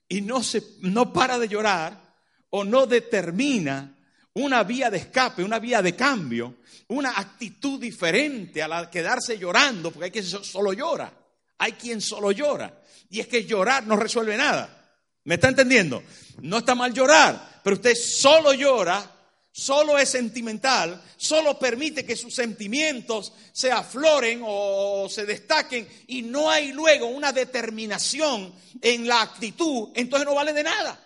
y 0.08 0.22
no, 0.22 0.44
se, 0.44 0.62
no 0.82 1.14
para 1.14 1.40
de 1.40 1.48
llorar 1.48 2.16
o 2.50 2.64
no 2.64 2.86
determina 2.86 3.98
una 4.34 4.64
vía 4.64 4.90
de 4.90 4.98
escape, 4.98 5.44
una 5.44 5.60
vía 5.60 5.82
de 5.82 5.96
cambio, 5.96 6.58
una 6.90 7.12
actitud 7.12 7.80
diferente 7.80 8.62
a 8.62 8.68
la 8.68 8.90
quedarse 8.90 9.38
llorando, 9.38 9.92
porque 9.92 10.06
hay 10.06 10.12
que 10.12 10.24
solo 10.24 10.74
llora. 10.74 11.14
Hay 11.60 11.74
quien 11.74 12.02
solo 12.02 12.32
llora. 12.32 12.82
Y 13.10 13.20
es 13.20 13.28
que 13.28 13.46
llorar 13.46 13.86
no 13.88 13.96
resuelve 13.96 14.36
nada. 14.36 14.82
¿Me 15.24 15.36
está 15.36 15.50
entendiendo? 15.50 16.04
No 16.42 16.58
está 16.58 16.76
mal 16.76 16.94
llorar, 16.94 17.62
pero 17.64 17.76
usted 17.76 17.96
solo 17.96 18.54
llora, 18.54 19.11
solo 19.52 19.98
es 19.98 20.10
sentimental, 20.10 21.02
solo 21.18 21.60
permite 21.60 22.06
que 22.06 22.16
sus 22.16 22.34
sentimientos 22.34 23.34
se 23.52 23.72
afloren 23.72 24.42
o 24.46 25.08
se 25.10 25.26
destaquen 25.26 25.88
y 26.08 26.22
no 26.22 26.50
hay 26.50 26.72
luego 26.72 27.08
una 27.08 27.32
determinación 27.32 28.54
en 28.82 29.08
la 29.08 29.22
actitud, 29.22 29.90
entonces 29.96 30.28
no 30.28 30.36
vale 30.36 30.54
de 30.54 30.64
nada. 30.64 31.00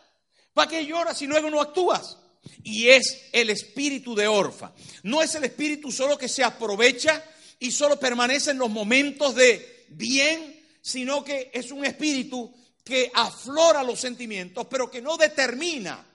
¿Para 0.54 0.70
qué 0.70 0.86
lloras 0.86 1.18
si 1.18 1.28
luego 1.28 1.50
no 1.50 1.60
actúas? 1.60 2.18
Y 2.64 2.88
es 2.88 3.24
el 3.34 3.50
espíritu 3.50 4.16
de 4.16 4.28
Orfa. 4.28 4.72
No 5.04 5.22
es 5.22 5.36
el 5.36 5.44
espíritu 5.44 5.92
solo 5.92 6.18
que 6.18 6.30
se 6.30 6.44
aprovecha 6.44 7.24
y 7.60 7.72
solo 7.72 8.00
permanece 8.00 8.52
en 8.52 8.60
los 8.60 8.70
momentos 8.70 9.36
de 9.36 9.86
bien, 9.90 10.64
sino 10.82 11.24
que 11.24 11.52
es 11.54 11.72
un 11.72 11.84
espíritu 11.84 12.54
que 12.84 13.12
aflora 13.14 13.84
los 13.84 14.00
sentimientos, 14.00 14.68
pero 14.70 14.90
que 14.90 15.02
no 15.02 15.18
determina 15.18 16.06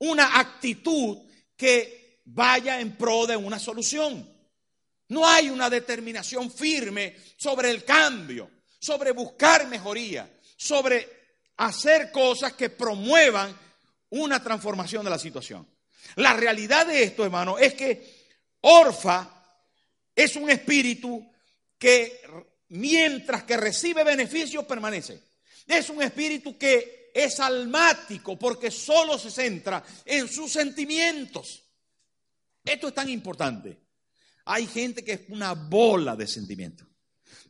una 0.00 0.38
actitud 0.38 1.18
que 1.56 2.20
vaya 2.26 2.80
en 2.80 2.96
pro 2.96 3.26
de 3.26 3.36
una 3.36 3.58
solución. 3.58 4.28
No 5.08 5.26
hay 5.26 5.50
una 5.50 5.68
determinación 5.68 6.50
firme 6.50 7.16
sobre 7.36 7.70
el 7.70 7.84
cambio, 7.84 8.50
sobre 8.78 9.12
buscar 9.12 9.66
mejoría, 9.66 10.30
sobre 10.56 11.20
hacer 11.56 12.10
cosas 12.12 12.52
que 12.54 12.70
promuevan 12.70 13.56
una 14.10 14.42
transformación 14.42 15.04
de 15.04 15.10
la 15.10 15.18
situación. 15.18 15.66
La 16.16 16.32
realidad 16.32 16.86
de 16.86 17.02
esto, 17.02 17.24
hermano, 17.24 17.58
es 17.58 17.74
que 17.74 18.28
Orfa 18.62 19.28
es 20.14 20.36
un 20.36 20.50
espíritu 20.50 21.30
que 21.78 22.20
mientras 22.68 23.44
que 23.44 23.56
recibe 23.56 24.04
beneficios 24.04 24.64
permanece. 24.64 25.20
Es 25.66 25.90
un 25.90 26.02
espíritu 26.02 26.56
que 26.56 26.99
es 27.14 27.40
almático 27.40 28.38
porque 28.38 28.70
solo 28.70 29.18
se 29.18 29.30
centra 29.30 29.82
en 30.04 30.28
sus 30.28 30.52
sentimientos. 30.52 31.64
Esto 32.64 32.88
es 32.88 32.94
tan 32.94 33.08
importante. 33.08 33.78
Hay 34.46 34.66
gente 34.66 35.04
que 35.04 35.12
es 35.12 35.20
una 35.28 35.54
bola 35.54 36.16
de 36.16 36.26
sentimientos. 36.26 36.86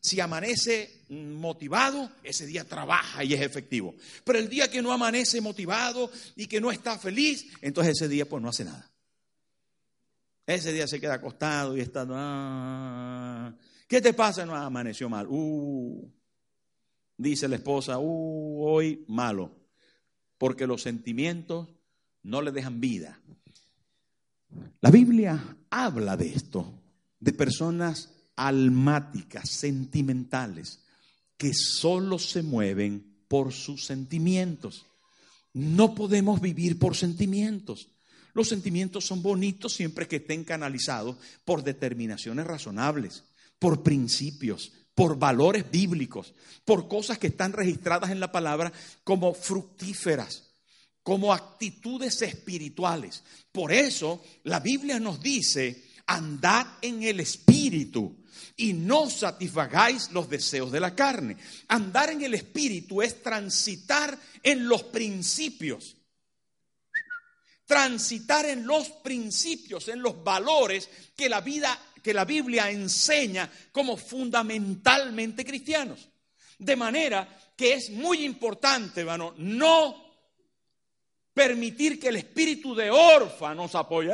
Si 0.03 0.19
amanece 0.19 1.05
motivado, 1.11 2.11
ese 2.23 2.47
día 2.47 2.65
trabaja 2.65 3.23
y 3.23 3.35
es 3.35 3.41
efectivo. 3.41 3.95
Pero 4.25 4.39
el 4.39 4.49
día 4.49 4.71
que 4.71 4.81
no 4.81 4.93
amanece 4.93 5.41
motivado 5.41 6.11
y 6.37 6.47
que 6.47 6.61
no 6.61 6.71
está 6.71 6.99
feliz, 6.99 7.47
entonces 7.61 7.97
ese 7.97 8.09
día 8.09 8.27
pues 8.27 8.43
no 8.43 8.49
hace 8.49 8.65
nada. 8.65 8.91
Ese 10.47 10.73
día 10.73 10.87
se 10.89 11.01
queda 11.01 11.15
acostado 11.15 11.77
y 11.77 11.81
está... 11.81 12.07
Ah, 12.11 13.55
¿Qué 13.87 14.01
te 14.01 14.15
pasa? 14.15 14.47
No, 14.47 14.55
amaneció 14.57 15.09
mal. 15.09 15.27
Uh, 15.29 16.09
dice 17.21 17.49
la 17.49 17.57
esposa, 17.57 17.99
uh, 17.99 18.65
hoy 18.65 19.05
malo. 19.09 19.51
Porque 20.39 20.67
los 20.67 20.83
sentimientos 20.83 21.69
no 22.23 22.43
le 22.43 22.51
dejan 22.51 22.81
vida. 22.81 23.21
La 24.81 24.91
Biblia 24.91 25.57
habla 25.69 26.17
de 26.17 26.29
esto, 26.29 26.73
de 27.19 27.33
personas 27.33 28.11
almáticas, 28.37 29.51
sentimentales, 29.51 30.81
que 31.37 31.53
solo 31.55 32.19
se 32.19 32.43
mueven 32.43 33.25
por 33.29 33.53
sus 33.53 33.85
sentimientos. 33.85 34.87
No 35.53 35.95
podemos 35.95 36.41
vivir 36.41 36.79
por 36.79 36.97
sentimientos. 36.97 37.89
Los 38.33 38.49
sentimientos 38.49 39.05
son 39.05 39.23
bonitos 39.23 39.75
siempre 39.75 40.09
que 40.09 40.17
estén 40.17 40.45
canalizados 40.45 41.17
por 41.45 41.63
determinaciones 41.63 42.47
razonables 42.47 43.25
por 43.61 43.85
principios, 43.85 44.73
por 44.97 45.17
valores 45.17 45.71
bíblicos, 45.71 46.35
por 46.65 46.89
cosas 46.89 47.19
que 47.19 47.29
están 47.29 47.53
registradas 47.53 48.11
en 48.11 48.19
la 48.19 48.33
palabra 48.33 48.73
como 49.05 49.33
fructíferas, 49.33 50.51
como 51.05 51.33
actitudes 51.33 52.21
espirituales. 52.23 53.23
Por 53.53 53.73
eso 53.73 54.21
la 54.43 54.59
Biblia 54.59 54.99
nos 54.99 55.21
dice, 55.21 55.85
andad 56.07 56.67
en 56.83 57.05
el 57.05 57.21
espíritu 57.21 58.17
y 58.57 58.73
no 58.73 59.09
satisfagáis 59.09 60.11
los 60.11 60.29
deseos 60.29 60.73
de 60.73 60.81
la 60.81 60.95
carne. 60.95 61.37
Andar 61.69 62.11
en 62.11 62.23
el 62.23 62.35
espíritu 62.35 63.01
es 63.01 63.23
transitar 63.23 64.19
en 64.43 64.69
los 64.69 64.83
principios. 64.85 65.97
Transitar 67.65 68.47
en 68.47 68.67
los 68.67 68.89
principios, 68.89 69.87
en 69.89 70.03
los 70.03 70.25
valores 70.25 70.89
que 71.17 71.29
la 71.29 71.41
vida 71.41 71.79
que 72.03 72.15
la 72.15 72.25
Biblia 72.25 72.71
enseña 72.71 73.51
como 73.73 73.97
fundamentalmente 73.97 75.45
cristianos. 75.45 76.09
De 76.59 76.77
manera 76.77 77.29
que 77.57 77.75
es 77.75 77.91
muy 77.91 78.25
importante, 78.25 79.01
hermano, 79.01 79.35
no 79.39 80.11
permitir 81.33 81.99
que 81.99 82.09
el 82.09 82.17
espíritu 82.17 82.75
de 82.75 82.91
orfa 82.91 83.55
nos 83.55 83.75
apoye. 83.75 84.11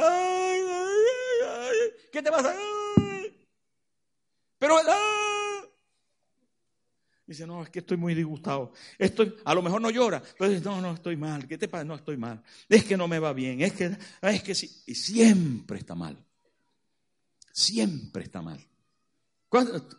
¿Qué 2.12 2.22
te 2.22 2.30
pasa? 2.30 2.54
Pero 4.58 4.76
Dice, 7.26 7.44
no, 7.44 7.64
es 7.64 7.70
que 7.70 7.80
estoy 7.80 7.96
muy 7.96 8.14
disgustado. 8.14 8.72
Estoy, 8.96 9.34
a 9.44 9.52
lo 9.52 9.60
mejor 9.60 9.80
no 9.80 9.90
llora, 9.90 10.22
pero 10.38 10.60
no, 10.60 10.80
no, 10.80 10.94
estoy 10.94 11.16
mal. 11.16 11.48
¿Qué 11.48 11.58
te 11.58 11.66
pasa? 11.66 11.82
No, 11.82 11.96
estoy 11.96 12.16
mal. 12.16 12.40
Es 12.68 12.84
que 12.84 12.96
no 12.96 13.08
me 13.08 13.18
va 13.18 13.32
bien. 13.32 13.60
Es 13.62 13.72
que, 13.72 13.96
es 14.22 14.42
que 14.44 14.54
sí. 14.54 14.82
Y 14.86 14.94
siempre 14.94 15.80
está 15.80 15.96
mal 15.96 16.16
siempre 17.56 18.22
está 18.22 18.42
mal. 18.42 18.60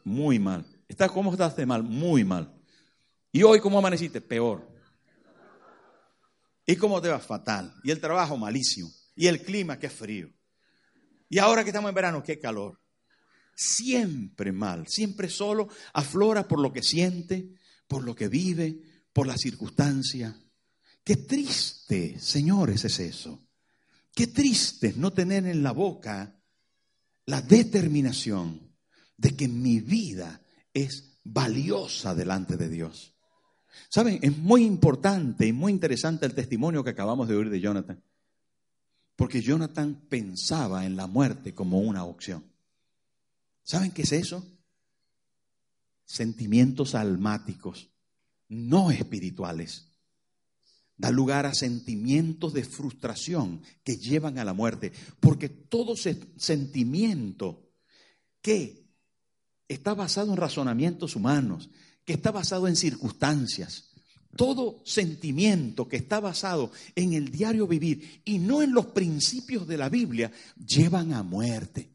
Muy 0.04 0.38
mal. 0.38 0.66
¿Cómo 1.12 1.32
estás 1.32 1.56
de 1.56 1.66
mal? 1.66 1.84
Muy 1.84 2.24
mal. 2.24 2.54
¿Y 3.32 3.44
hoy 3.44 3.60
cómo 3.60 3.80
amaneciste? 3.80 4.22
Peor. 4.22 4.70
¿Y 6.66 6.76
cómo 6.76 7.02
te 7.02 7.10
va? 7.10 7.20
Fatal. 7.20 7.74
Y 7.84 7.92
el 7.92 8.00
trabajo 8.00 8.38
malísimo. 8.38 8.92
Y 9.16 9.28
el 9.28 9.42
clima, 9.42 9.80
qué 9.80 9.90
frío. 9.90 10.30
Y 11.30 11.40
ahora 11.40 11.64
que 11.64 11.72
estamos 11.72 11.90
en 11.90 11.96
verano, 11.96 12.24
qué 12.24 12.40
calor. 12.40 12.80
Siempre 13.56 14.52
mal, 14.52 14.88
siempre 14.88 15.28
solo, 15.28 15.68
aflora 15.94 16.48
por 16.48 16.60
lo 16.60 16.72
que 16.72 16.84
siente, 16.84 17.56
por 17.88 18.04
lo 18.04 18.14
que 18.14 18.28
vive, 18.28 18.80
por 19.12 19.26
la 19.26 19.36
circunstancia. 19.36 20.40
Qué 21.04 21.18
triste, 21.18 22.20
señores, 22.20 22.86
es 22.86 23.00
eso. 23.00 23.48
Qué 24.14 24.28
triste 24.28 24.94
no 24.96 25.12
tener 25.12 25.48
en 25.48 25.64
la 25.64 25.72
boca 25.72 26.37
la 27.28 27.42
determinación 27.42 28.60
de 29.18 29.36
que 29.36 29.48
mi 29.48 29.80
vida 29.80 30.42
es 30.74 31.20
valiosa 31.24 32.16
delante 32.16 32.58
de 32.58 32.70
Dios. 32.70 33.14
Saben, 33.90 34.20
es 34.22 34.38
muy 34.38 34.64
importante 34.64 35.46
y 35.46 35.54
muy 35.54 35.72
interesante 35.72 36.26
el 36.26 36.34
testimonio 36.34 36.84
que 36.84 36.92
acabamos 36.92 37.28
de 37.28 37.36
oír 37.36 37.50
de 37.50 37.60
Jonathan, 37.60 38.02
porque 39.16 39.42
Jonathan 39.42 40.08
pensaba 40.10 40.86
en 40.86 40.96
la 40.96 41.08
muerte 41.08 41.54
como 41.54 41.80
una 41.80 42.06
opción. 42.06 42.44
¿Saben 43.64 43.92
qué 43.92 44.04
es 44.04 44.14
eso? 44.14 44.46
Sentimientos 46.06 46.96
almáticos, 46.96 47.90
no 48.48 48.90
espirituales 48.90 49.97
da 50.98 51.12
lugar 51.12 51.46
a 51.46 51.54
sentimientos 51.54 52.54
de 52.54 52.63
frustración 52.63 53.62
que 53.84 53.98
llevan 53.98 54.39
a 54.39 54.46
la 54.46 54.54
muerte, 54.54 54.92
porque 55.20 55.48
todo 55.48 55.96
sentimiento 55.96 57.72
que 58.42 58.88
está 59.68 59.94
basado 59.94 60.32
en 60.32 60.38
razonamientos 60.38 61.16
humanos, 61.16 61.70
que 62.04 62.13
está 62.13 62.32
basado 62.32 62.68
en 62.68 62.75
circunstancias, 62.75 63.92
todo 64.36 64.82
sentimiento 64.86 65.88
que 65.88 65.98
está 65.98 66.20
basado 66.20 66.72
en 66.96 67.13
el 67.13 67.30
diario 67.32 67.68
vivir 67.68 68.22
y 68.26 68.39
no 68.39 68.62
en 68.62 68.74
los 68.74 68.88
principios 68.88 69.67
de 69.67 69.78
la 69.78 69.89
Biblia, 69.89 70.32
llevan 70.56 71.13
a 71.13 71.24
muerte 71.24 71.91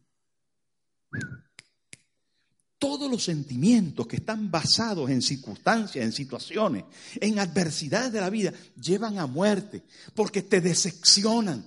todos 2.82 3.08
los 3.08 3.22
sentimientos 3.22 4.08
que 4.08 4.16
están 4.16 4.50
basados 4.50 5.08
en 5.08 5.22
circunstancias, 5.22 6.04
en 6.04 6.10
situaciones, 6.10 6.82
en 7.20 7.38
adversidades 7.38 8.10
de 8.10 8.20
la 8.20 8.28
vida, 8.28 8.52
llevan 8.74 9.20
a 9.20 9.28
muerte, 9.28 9.84
porque 10.16 10.42
te 10.42 10.60
decepcionan, 10.60 11.64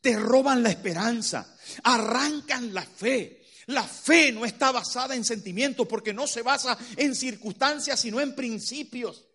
te 0.00 0.18
roban 0.18 0.64
la 0.64 0.70
esperanza, 0.70 1.56
arrancan 1.84 2.74
la 2.74 2.82
fe. 2.82 3.46
La 3.66 3.84
fe 3.84 4.32
no 4.32 4.44
está 4.44 4.72
basada 4.72 5.14
en 5.14 5.24
sentimientos 5.24 5.86
porque 5.86 6.12
no 6.12 6.26
se 6.26 6.42
basa 6.42 6.76
en 6.96 7.14
circunstancias, 7.14 8.00
sino 8.00 8.20
en 8.20 8.34
principios. 8.34 9.26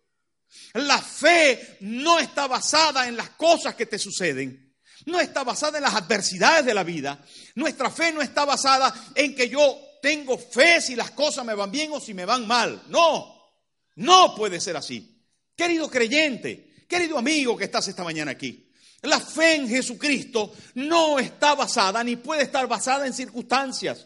La 0.73 1.01
fe 1.01 1.77
no 1.79 2.19
está 2.19 2.47
basada 2.47 3.07
en 3.07 3.15
las 3.15 3.29
cosas 3.29 3.75
que 3.75 3.85
te 3.85 3.97
suceden. 3.97 4.75
No 5.05 5.21
está 5.21 5.45
basada 5.45 5.77
en 5.77 5.85
las 5.85 5.95
adversidades 5.95 6.65
de 6.65 6.73
la 6.73 6.83
vida. 6.83 7.23
Nuestra 7.55 7.89
fe 7.89 8.11
no 8.11 8.21
está 8.21 8.43
basada 8.43 8.93
en 9.15 9.33
que 9.33 9.47
yo 9.47 9.92
tengo 10.03 10.37
fe 10.37 10.81
si 10.81 10.97
las 10.97 11.11
cosas 11.11 11.45
me 11.45 11.55
van 11.55 11.71
bien 11.71 11.89
o 11.93 11.99
si 12.01 12.13
me 12.13 12.25
van 12.25 12.45
mal. 12.45 12.83
No, 12.89 13.53
no 13.95 14.35
puede 14.35 14.59
ser 14.59 14.75
así. 14.75 15.17
Querido 15.55 15.89
creyente, 15.89 16.75
querido 16.89 17.17
amigo 17.17 17.55
que 17.55 17.63
estás 17.63 17.87
esta 17.87 18.03
mañana 18.03 18.31
aquí, 18.31 18.69
la 19.03 19.17
fe 19.21 19.55
en 19.55 19.69
Jesucristo 19.69 20.51
no 20.75 21.19
está 21.19 21.55
basada 21.55 22.03
ni 22.03 22.17
puede 22.17 22.43
estar 22.43 22.67
basada 22.67 23.07
en 23.07 23.13
circunstancias. 23.13 24.05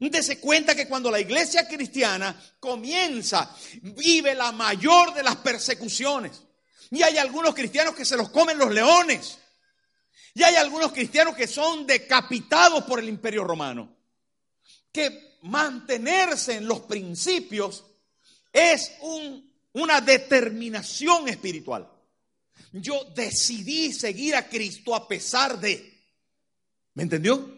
Dese 0.00 0.40
cuenta 0.40 0.74
que 0.74 0.88
cuando 0.88 1.12
la 1.12 1.20
iglesia 1.20 1.68
cristiana 1.68 2.36
comienza, 2.58 3.54
vive 3.82 4.34
la 4.34 4.50
mayor 4.50 5.14
de 5.14 5.22
las 5.22 5.36
persecuciones. 5.36 6.42
Y 6.90 7.04
hay 7.04 7.18
algunos 7.18 7.54
cristianos 7.54 7.94
que 7.94 8.04
se 8.04 8.16
los 8.16 8.30
comen 8.30 8.58
los 8.58 8.74
leones. 8.74 9.38
Y 10.34 10.42
hay 10.42 10.56
algunos 10.56 10.92
cristianos 10.92 11.36
que 11.36 11.46
son 11.46 11.86
decapitados 11.86 12.82
por 12.82 12.98
el 12.98 13.08
imperio 13.08 13.44
romano 13.44 13.93
que 14.94 15.38
mantenerse 15.42 16.54
en 16.54 16.68
los 16.68 16.82
principios 16.82 17.84
es 18.52 18.92
una 19.72 20.00
determinación 20.00 21.28
espiritual. 21.28 21.90
Yo 22.72 23.04
decidí 23.14 23.92
seguir 23.92 24.36
a 24.36 24.48
Cristo 24.48 24.94
a 24.94 25.06
pesar 25.06 25.58
de. 25.58 25.92
¿Me 26.94 27.02
entendió? 27.02 27.52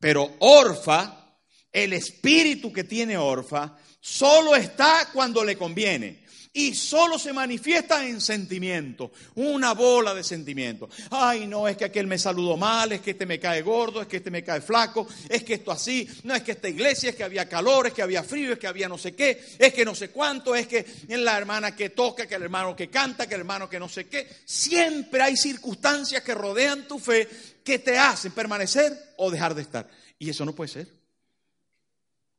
Pero 0.00 0.36
Orfa, 0.40 1.36
el 1.72 1.92
espíritu 1.92 2.72
que 2.72 2.84
tiene 2.84 3.16
Orfa, 3.16 3.78
solo 4.00 4.56
está 4.56 5.10
cuando 5.12 5.44
le 5.44 5.56
conviene 5.56 6.24
y 6.52 6.74
solo 6.74 7.18
se 7.18 7.32
manifiesta 7.32 8.06
en 8.06 8.20
sentimiento, 8.20 9.12
una 9.36 9.74
bola 9.74 10.14
de 10.14 10.24
sentimiento. 10.24 10.88
Ay, 11.10 11.46
no, 11.46 11.68
es 11.68 11.76
que 11.76 11.84
aquel 11.84 12.06
me 12.06 12.18
saludó 12.18 12.56
mal, 12.56 12.92
es 12.92 13.00
que 13.00 13.12
este 13.12 13.26
me 13.26 13.38
cae 13.38 13.62
gordo, 13.62 14.00
es 14.00 14.08
que 14.08 14.18
este 14.18 14.30
me 14.30 14.42
cae 14.42 14.60
flaco, 14.60 15.06
es 15.28 15.44
que 15.44 15.54
esto 15.54 15.70
así, 15.70 16.08
no 16.24 16.34
es 16.34 16.42
que 16.42 16.52
esta 16.52 16.68
iglesia, 16.68 17.10
es 17.10 17.16
que 17.16 17.24
había 17.24 17.48
calor, 17.48 17.86
es 17.86 17.92
que 17.92 18.02
había 18.02 18.22
frío, 18.22 18.52
es 18.52 18.58
que 18.58 18.66
había 18.66 18.88
no 18.88 18.98
sé 18.98 19.14
qué, 19.14 19.42
es 19.58 19.72
que 19.74 19.84
no 19.84 19.94
sé 19.94 20.10
cuánto, 20.10 20.54
es 20.54 20.66
que 20.66 20.84
la 21.08 21.36
hermana 21.36 21.74
que 21.74 21.90
toca, 21.90 22.26
que 22.26 22.34
el 22.34 22.42
hermano 22.42 22.74
que 22.74 22.88
canta, 22.88 23.26
que 23.26 23.34
el 23.34 23.40
hermano 23.40 23.68
que 23.68 23.78
no 23.78 23.88
sé 23.88 24.06
qué. 24.06 24.26
Siempre 24.44 25.22
hay 25.22 25.36
circunstancias 25.36 26.22
que 26.22 26.34
rodean 26.34 26.86
tu 26.86 26.98
fe 26.98 27.28
que 27.64 27.78
te 27.78 27.98
hacen 27.98 28.32
permanecer 28.32 29.14
o 29.16 29.30
dejar 29.30 29.54
de 29.54 29.62
estar. 29.62 29.88
Y 30.18 30.30
eso 30.30 30.44
no 30.44 30.54
puede 30.54 30.68
ser. 30.68 30.88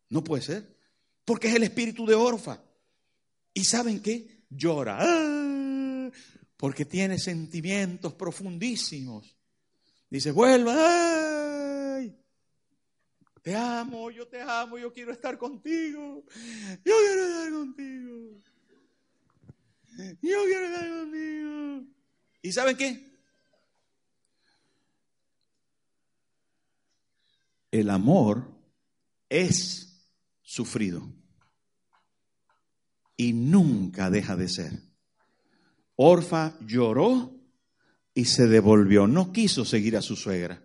No 0.09 0.23
puede 0.23 0.41
ser. 0.41 0.75
Porque 1.23 1.47
es 1.49 1.55
el 1.55 1.63
espíritu 1.63 2.05
de 2.05 2.15
Orfa. 2.15 2.59
¿Y 3.53 3.63
saben 3.63 4.01
qué? 4.01 4.45
Llora. 4.49 4.97
¡Ah! 4.99 6.11
Porque 6.57 6.85
tiene 6.85 7.17
sentimientos 7.17 8.13
profundísimos. 8.13 9.35
Dice, 10.09 10.31
vuelva. 10.31 10.75
Te 13.41 13.55
amo, 13.55 14.11
yo 14.11 14.27
te 14.27 14.41
amo, 14.41 14.77
yo 14.77 14.91
quiero 14.91 15.11
estar 15.11 15.37
contigo. 15.37 16.25
Yo 16.83 16.95
quiero 17.05 17.23
estar 17.25 17.51
contigo. 17.51 18.41
Yo 20.21 20.43
quiero 20.45 20.65
estar 20.65 20.89
contigo. 20.89 21.83
¿Y 22.41 22.51
saben 22.51 22.77
qué? 22.77 23.09
El 27.71 27.89
amor 27.89 28.51
es 29.29 30.09
sufrido 30.41 31.18
y 33.19 33.33
nunca 33.33 34.09
deja 34.09 34.37
de 34.37 34.47
ser. 34.47 34.79
Orfa 35.97 36.57
lloró 36.65 37.35
y 38.13 38.23
se 38.23 38.47
devolvió. 38.47 39.07
No 39.07 39.33
quiso 39.33 39.65
seguir 39.65 39.97
a 39.97 40.01
su 40.01 40.15
suegra. 40.15 40.63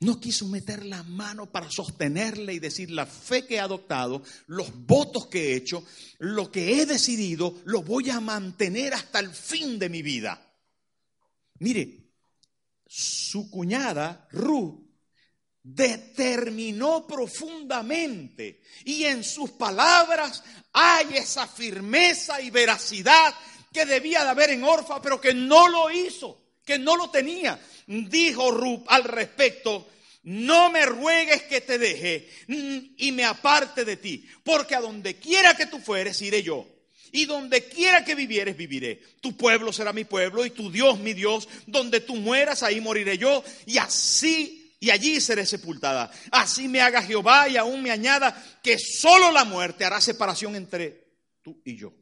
No 0.00 0.18
quiso 0.18 0.48
meter 0.48 0.86
la 0.86 1.02
mano 1.02 1.52
para 1.52 1.70
sostenerle 1.70 2.54
y 2.54 2.60
decir 2.60 2.90
la 2.90 3.04
fe 3.04 3.46
que 3.46 3.56
he 3.56 3.60
adoptado, 3.60 4.22
los 4.46 4.72
votos 4.86 5.26
que 5.26 5.52
he 5.52 5.56
hecho, 5.56 5.84
lo 6.18 6.50
que 6.50 6.80
he 6.80 6.86
decidido, 6.86 7.60
lo 7.66 7.82
voy 7.82 8.08
a 8.08 8.20
mantener 8.20 8.94
hasta 8.94 9.18
el 9.18 9.28
fin 9.28 9.78
de 9.78 9.90
mi 9.90 10.00
vida. 10.00 10.50
Mire, 11.58 12.10
su 12.86 13.50
cuñada, 13.50 14.28
Ruth, 14.32 14.83
determinó 15.64 17.06
profundamente 17.06 18.60
y 18.84 19.04
en 19.04 19.24
sus 19.24 19.50
palabras 19.52 20.44
hay 20.74 21.16
esa 21.16 21.48
firmeza 21.48 22.40
y 22.42 22.50
veracidad 22.50 23.34
que 23.72 23.86
debía 23.86 24.22
de 24.22 24.30
haber 24.30 24.50
en 24.50 24.62
Orfa, 24.62 25.00
pero 25.00 25.20
que 25.20 25.32
no 25.32 25.68
lo 25.68 25.90
hizo, 25.90 26.38
que 26.64 26.78
no 26.78 26.96
lo 26.96 27.10
tenía. 27.10 27.58
Dijo 27.86 28.50
Rup 28.50 28.84
al 28.88 29.04
respecto, 29.04 29.88
no 30.24 30.70
me 30.70 30.84
ruegues 30.86 31.42
que 31.44 31.62
te 31.62 31.78
deje 31.78 32.28
y 32.98 33.10
me 33.12 33.24
aparte 33.24 33.84
de 33.84 33.96
ti, 33.96 34.24
porque 34.44 34.74
a 34.74 34.80
donde 34.80 35.16
quiera 35.16 35.56
que 35.56 35.66
tú 35.66 35.80
fueres, 35.80 36.20
iré 36.22 36.42
yo. 36.42 36.68
Y 37.10 37.26
donde 37.26 37.64
quiera 37.68 38.04
que 38.04 38.16
vivieres, 38.16 38.56
viviré. 38.56 39.00
Tu 39.20 39.36
pueblo 39.36 39.72
será 39.72 39.92
mi 39.92 40.04
pueblo 40.04 40.44
y 40.44 40.50
tu 40.50 40.68
Dios 40.68 40.98
mi 40.98 41.12
Dios. 41.14 41.48
Donde 41.64 42.00
tú 42.00 42.16
mueras, 42.16 42.64
ahí 42.64 42.80
moriré 42.80 43.18
yo. 43.18 43.44
Y 43.66 43.78
así, 43.78 44.63
y 44.80 44.90
allí 44.90 45.20
seré 45.20 45.46
sepultada. 45.46 46.10
Así 46.30 46.68
me 46.68 46.80
haga 46.80 47.02
Jehová 47.02 47.48
y 47.48 47.56
aún 47.56 47.82
me 47.82 47.90
añada 47.90 48.42
que 48.62 48.78
solo 48.78 49.32
la 49.32 49.44
muerte 49.44 49.84
hará 49.84 50.00
separación 50.00 50.56
entre 50.56 51.04
tú 51.42 51.60
y 51.64 51.76
yo. 51.76 51.92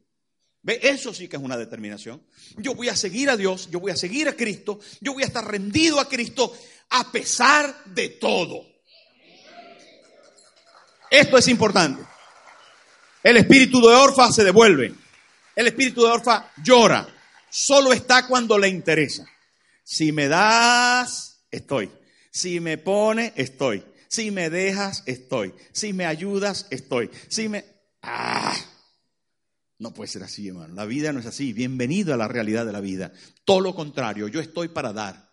¿Ve? 0.61 0.79
Eso 0.81 1.13
sí 1.13 1.27
que 1.27 1.35
es 1.35 1.41
una 1.41 1.57
determinación. 1.57 2.25
Yo 2.57 2.73
voy 2.73 2.89
a 2.89 2.95
seguir 2.95 3.29
a 3.29 3.37
Dios, 3.37 3.69
yo 3.69 3.79
voy 3.79 3.91
a 3.91 3.97
seguir 3.97 4.29
a 4.29 4.35
Cristo, 4.35 4.79
yo 5.01 5.13
voy 5.13 5.23
a 5.23 5.27
estar 5.27 5.45
rendido 5.45 5.99
a 5.99 6.07
Cristo 6.07 6.55
a 6.89 7.11
pesar 7.11 7.83
de 7.85 8.09
todo. 8.09 8.65
Esto 11.09 11.37
es 11.37 11.47
importante. 11.47 12.03
El 13.21 13.37
espíritu 13.37 13.79
de 13.81 13.93
Orfa 13.93 14.31
se 14.31 14.43
devuelve. 14.43 14.93
El 15.55 15.67
espíritu 15.67 16.03
de 16.03 16.11
Orfa 16.11 16.51
llora. 16.63 17.07
Solo 17.49 17.93
está 17.93 18.25
cuando 18.25 18.57
le 18.57 18.67
interesa. 18.67 19.25
Si 19.83 20.11
me 20.11 20.27
das, 20.27 21.45
estoy. 21.51 21.91
Si 22.33 22.59
me 22.59 22.79
pone, 22.79 23.31
estoy. 23.35 23.83
Si 24.07 24.31
me 24.31 24.49
dejas, 24.49 25.03
estoy. 25.05 25.53
Si 25.71 25.93
me 25.93 26.07
ayudas, 26.07 26.65
estoy. 26.71 27.11
Si 27.27 27.47
me... 27.47 27.63
¡Ah! 28.01 28.57
No 29.77 29.93
puede 29.93 30.09
ser 30.09 30.23
así, 30.23 30.47
hermano. 30.47 30.73
La 30.73 30.85
vida 30.85 31.13
no 31.13 31.19
es 31.19 31.27
así. 31.27 31.53
Bienvenido 31.53 32.11
a 32.11 32.17
la 32.17 32.27
realidad 32.27 32.65
de 32.65 32.71
la 32.71 32.81
vida. 32.81 33.13
Todo 33.45 33.59
lo 33.61 33.75
contrario. 33.75 34.27
Yo 34.29 34.39
estoy 34.39 34.69
para 34.69 34.91
dar. 34.93 35.31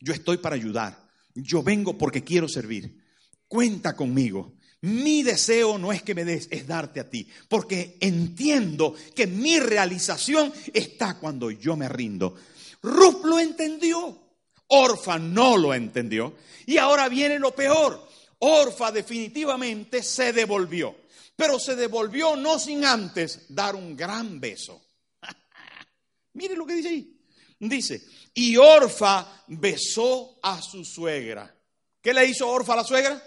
Yo 0.00 0.12
estoy 0.12 0.36
para 0.36 0.54
ayudar. 0.54 1.08
Yo 1.34 1.62
vengo 1.62 1.96
porque 1.96 2.22
quiero 2.22 2.46
servir. 2.46 3.02
Cuenta 3.48 3.96
conmigo. 3.96 4.58
Mi 4.82 5.22
deseo 5.22 5.78
no 5.78 5.92
es 5.92 6.02
que 6.02 6.14
me 6.14 6.26
des, 6.26 6.46
es 6.50 6.66
darte 6.66 7.00
a 7.00 7.08
ti, 7.08 7.26
porque 7.48 7.96
entiendo 8.00 8.94
que 9.16 9.26
mi 9.26 9.58
realización 9.58 10.52
está 10.74 11.18
cuando 11.18 11.50
yo 11.50 11.74
me 11.74 11.88
rindo. 11.88 12.34
Ruth 12.82 13.24
lo 13.24 13.38
entendió, 13.38 14.23
Orfa 14.68 15.18
no 15.18 15.56
lo 15.56 15.74
entendió. 15.74 16.34
Y 16.66 16.78
ahora 16.78 17.08
viene 17.08 17.38
lo 17.38 17.54
peor. 17.54 18.08
Orfa 18.38 18.92
definitivamente 18.92 20.02
se 20.02 20.32
devolvió, 20.32 20.94
pero 21.36 21.58
se 21.58 21.76
devolvió 21.76 22.36
no 22.36 22.58
sin 22.58 22.84
antes 22.84 23.46
dar 23.48 23.74
un 23.74 23.96
gran 23.96 24.40
beso. 24.40 24.82
Mire 26.34 26.56
lo 26.56 26.66
que 26.66 26.74
dice 26.74 26.88
ahí. 26.88 27.10
Dice, 27.58 28.02
y 28.34 28.56
Orfa 28.56 29.44
besó 29.46 30.38
a 30.42 30.60
su 30.60 30.84
suegra. 30.84 31.54
¿Qué 32.02 32.12
le 32.12 32.26
hizo 32.26 32.48
Orfa 32.48 32.74
a 32.74 32.76
la 32.76 32.84
suegra? 32.84 33.22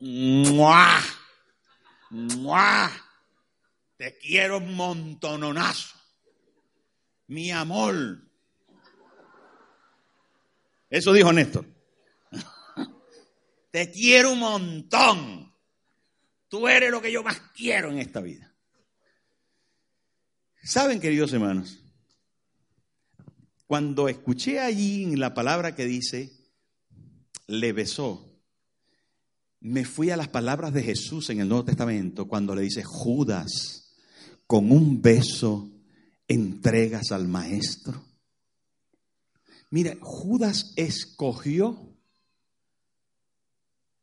¡Mua! 0.00 1.00
¡Mua! 2.10 2.90
Te 3.96 4.18
quiero 4.18 4.58
un 4.58 4.74
montononazo. 4.74 5.96
Mi 7.28 7.52
amor. 7.52 8.18
Eso 10.92 11.14
dijo 11.14 11.32
Néstor. 11.32 11.64
Te 13.70 13.90
quiero 13.90 14.32
un 14.32 14.40
montón. 14.40 15.54
Tú 16.48 16.68
eres 16.68 16.90
lo 16.90 17.00
que 17.00 17.10
yo 17.10 17.22
más 17.22 17.40
quiero 17.56 17.90
en 17.90 17.98
esta 17.98 18.20
vida. 18.20 18.54
¿Saben, 20.62 21.00
queridos 21.00 21.32
hermanos? 21.32 21.82
Cuando 23.66 24.06
escuché 24.06 24.60
allí 24.60 25.04
en 25.04 25.18
la 25.18 25.32
palabra 25.32 25.74
que 25.74 25.86
dice, 25.86 26.30
le 27.46 27.72
besó, 27.72 28.38
me 29.60 29.86
fui 29.86 30.10
a 30.10 30.18
las 30.18 30.28
palabras 30.28 30.74
de 30.74 30.82
Jesús 30.82 31.30
en 31.30 31.40
el 31.40 31.48
Nuevo 31.48 31.64
Testamento 31.64 32.28
cuando 32.28 32.54
le 32.54 32.60
dice, 32.62 32.82
Judas, 32.84 33.94
con 34.46 34.70
un 34.70 35.00
beso 35.00 35.70
entregas 36.28 37.12
al 37.12 37.28
maestro. 37.28 38.11
Mira, 39.72 39.96
Judas 40.02 40.74
escogió 40.76 41.96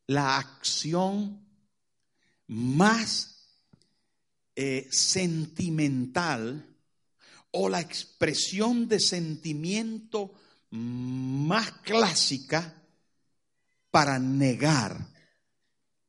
la 0.07 0.39
acción 0.39 1.45
más 2.47 3.45
eh, 4.55 4.87
sentimental 4.89 6.75
o 7.51 7.69
la 7.69 7.81
expresión 7.81 8.87
de 8.87 8.99
sentimiento 8.99 10.33
más 10.71 11.71
clásica 11.83 12.73
para 13.91 14.17
negar 14.17 15.07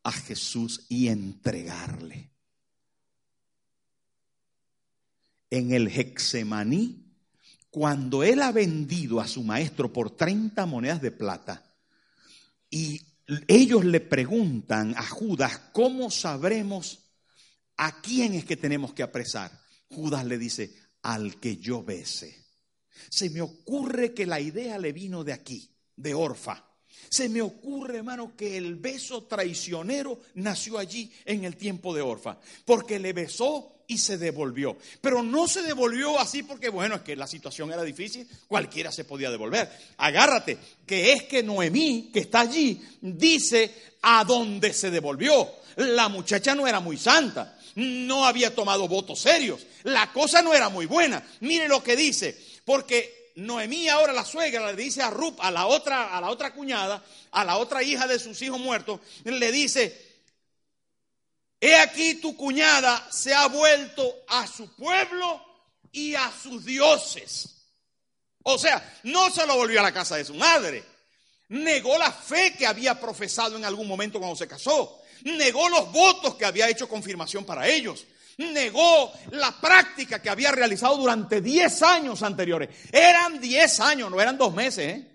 a 0.04 0.12
Jesús 0.12 0.86
y 0.88 1.08
entregarle. 1.08 2.30
En 5.50 5.72
el 5.72 5.88
Hexemaní, 5.88 7.09
cuando 7.70 8.24
él 8.24 8.42
ha 8.42 8.52
vendido 8.52 9.20
a 9.20 9.28
su 9.28 9.42
maestro 9.42 9.92
por 9.92 10.10
30 10.16 10.66
monedas 10.66 11.00
de 11.00 11.12
plata 11.12 11.64
y 12.68 13.00
ellos 13.46 13.84
le 13.84 14.00
preguntan 14.00 14.94
a 14.96 15.06
Judas, 15.06 15.60
¿cómo 15.72 16.10
sabremos 16.10 16.98
a 17.76 18.00
quién 18.00 18.34
es 18.34 18.44
que 18.44 18.56
tenemos 18.56 18.92
que 18.92 19.04
apresar? 19.04 19.52
Judas 19.88 20.24
le 20.24 20.36
dice, 20.36 20.74
al 21.02 21.38
que 21.38 21.56
yo 21.56 21.82
bese. 21.82 22.44
Se 23.08 23.30
me 23.30 23.40
ocurre 23.40 24.12
que 24.12 24.26
la 24.26 24.40
idea 24.40 24.78
le 24.78 24.92
vino 24.92 25.24
de 25.24 25.32
aquí, 25.32 25.70
de 25.96 26.12
Orfa. 26.12 26.66
Se 27.08 27.28
me 27.28 27.40
ocurre, 27.40 27.98
hermano, 27.98 28.36
que 28.36 28.56
el 28.56 28.76
beso 28.76 29.24
traicionero 29.24 30.20
nació 30.34 30.78
allí 30.78 31.10
en 31.24 31.44
el 31.44 31.56
tiempo 31.56 31.94
de 31.94 32.02
Orfa, 32.02 32.38
porque 32.64 32.98
le 32.98 33.12
besó 33.12 33.79
y 33.90 33.98
se 33.98 34.18
devolvió. 34.18 34.76
Pero 35.00 35.20
no 35.22 35.48
se 35.48 35.62
devolvió 35.62 36.18
así 36.18 36.44
porque, 36.44 36.68
bueno, 36.68 36.94
es 36.94 37.00
que 37.02 37.16
la 37.16 37.26
situación 37.26 37.72
era 37.72 37.82
difícil, 37.82 38.26
cualquiera 38.46 38.92
se 38.92 39.04
podía 39.04 39.30
devolver. 39.30 39.68
Agárrate, 39.96 40.58
que 40.86 41.12
es 41.12 41.24
que 41.24 41.42
Noemí, 41.42 42.10
que 42.12 42.20
está 42.20 42.40
allí, 42.40 42.80
dice 43.00 43.74
a 44.02 44.24
dónde 44.24 44.72
se 44.72 44.92
devolvió. 44.92 45.50
La 45.76 46.08
muchacha 46.08 46.54
no 46.54 46.68
era 46.68 46.78
muy 46.78 46.96
santa, 46.96 47.58
no 47.74 48.24
había 48.24 48.54
tomado 48.54 48.86
votos 48.86 49.18
serios, 49.18 49.66
la 49.82 50.12
cosa 50.12 50.40
no 50.40 50.54
era 50.54 50.68
muy 50.68 50.86
buena. 50.86 51.22
Mire 51.40 51.66
lo 51.66 51.82
que 51.82 51.96
dice, 51.96 52.38
porque 52.64 53.32
Noemí 53.36 53.88
ahora 53.88 54.12
la 54.12 54.24
suegra 54.24 54.70
le 54.70 54.80
dice 54.80 55.02
a 55.02 55.10
Rup, 55.10 55.40
a 55.40 55.50
la 55.50 55.66
otra, 55.66 56.16
a 56.16 56.20
la 56.20 56.30
otra 56.30 56.52
cuñada, 56.52 57.02
a 57.32 57.44
la 57.44 57.56
otra 57.56 57.82
hija 57.82 58.06
de 58.06 58.20
sus 58.20 58.40
hijos 58.42 58.60
muertos, 58.60 59.00
le 59.24 59.50
dice, 59.50 60.09
he 61.60 61.76
aquí 61.76 62.14
tu 62.14 62.36
cuñada 62.36 63.06
se 63.10 63.34
ha 63.34 63.46
vuelto 63.46 64.24
a 64.28 64.46
su 64.46 64.74
pueblo 64.74 65.44
y 65.92 66.14
a 66.14 66.32
sus 66.32 66.64
dioses. 66.64 67.56
O 68.42 68.56
sea, 68.58 68.98
no 69.04 69.30
se 69.30 69.46
lo 69.46 69.56
volvió 69.56 69.80
a 69.80 69.84
la 69.84 69.92
casa 69.92 70.16
de 70.16 70.24
su 70.24 70.34
madre. 70.34 70.84
Negó 71.48 71.98
la 71.98 72.12
fe 72.12 72.54
que 72.56 72.66
había 72.66 72.98
profesado 72.98 73.56
en 73.56 73.64
algún 73.64 73.86
momento 73.86 74.18
cuando 74.18 74.36
se 74.36 74.48
casó. 74.48 75.02
Negó 75.24 75.68
los 75.68 75.92
votos 75.92 76.36
que 76.36 76.46
había 76.46 76.68
hecho 76.68 76.88
confirmación 76.88 77.44
para 77.44 77.68
ellos 77.68 78.06
negó 78.40 79.12
la 79.32 79.52
práctica 79.60 80.20
que 80.20 80.30
había 80.30 80.50
realizado 80.50 80.96
durante 80.96 81.40
10 81.40 81.82
años 81.82 82.22
anteriores. 82.22 82.70
Eran 82.90 83.40
10 83.40 83.80
años, 83.80 84.10
no 84.10 84.20
eran 84.20 84.38
dos 84.38 84.54
meses. 84.54 84.96
¿eh? 84.96 85.09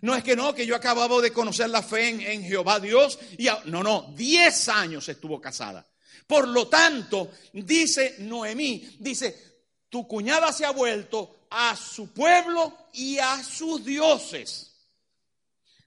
No 0.00 0.14
es 0.14 0.24
que 0.24 0.36
no, 0.36 0.54
que 0.54 0.66
yo 0.66 0.74
acababa 0.74 1.20
de 1.20 1.32
conocer 1.32 1.68
la 1.70 1.82
fe 1.82 2.32
en, 2.32 2.42
Jehová 2.42 2.80
Dios. 2.80 3.18
Y 3.38 3.48
no, 3.66 3.82
no, 3.82 4.12
10 4.16 4.68
años 4.68 5.08
estuvo 5.08 5.40
casada. 5.40 5.86
Por 6.26 6.48
lo 6.48 6.68
tanto, 6.68 7.30
dice 7.52 8.16
Noemí, 8.20 8.96
dice, 8.98 9.64
tu 9.88 10.06
cuñada 10.06 10.52
se 10.52 10.64
ha 10.64 10.70
vuelto 10.70 11.46
a 11.50 11.76
su 11.76 12.12
pueblo 12.12 12.88
y 12.94 13.18
a 13.18 13.42
sus 13.42 13.84
dioses. 13.84 14.72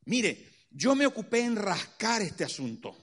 Mire, 0.05 0.49
yo 0.69 0.93
me 0.93 1.07
ocupé 1.07 1.39
en 1.39 1.55
rascar 1.55 2.21
este 2.21 2.43
asunto, 2.43 2.95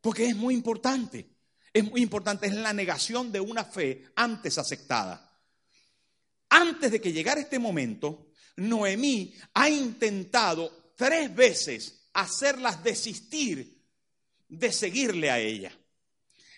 porque 0.00 0.26
es 0.26 0.34
muy 0.34 0.54
importante 0.54 1.38
es 1.78 1.90
muy 1.90 2.02
importante, 2.02 2.46
es 2.46 2.54
la 2.54 2.72
negación 2.72 3.30
de 3.30 3.40
una 3.40 3.64
fe 3.64 4.06
antes 4.16 4.58
aceptada. 4.58 5.24
Antes 6.50 6.90
de 6.90 7.00
que 7.00 7.12
llegara 7.12 7.40
este 7.40 7.58
momento, 7.58 8.27
Noemí 8.58 9.32
ha 9.54 9.70
intentado 9.70 10.92
tres 10.96 11.34
veces 11.34 12.08
hacerlas 12.12 12.82
desistir 12.82 13.80
de 14.48 14.72
seguirle 14.72 15.30
a 15.30 15.38
ella. 15.38 15.72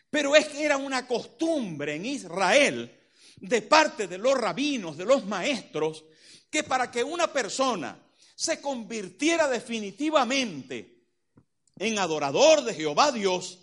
Pero 0.09 0.35
es 0.35 0.49
que 0.49 0.65
era 0.65 0.77
una 0.77 1.07
costumbre 1.07 1.97
en 1.97 2.07
Israel 2.07 2.99
de 3.37 3.63
parte 3.63 4.09
de 4.09 4.19
los 4.19 4.35
rabinos, 4.35 4.97
de 4.97 5.05
los 5.05 5.27
maestros, 5.27 6.05
que 6.51 6.65
para 6.65 6.91
que 6.91 7.05
una 7.05 7.33
persona 7.33 8.01
se 8.35 8.61
convirtiera 8.61 9.47
definitivamente 9.47 11.05
en 11.79 11.99
adorador 11.99 12.65
de 12.65 12.75
Jehová 12.75 13.13
Dios, 13.13 13.59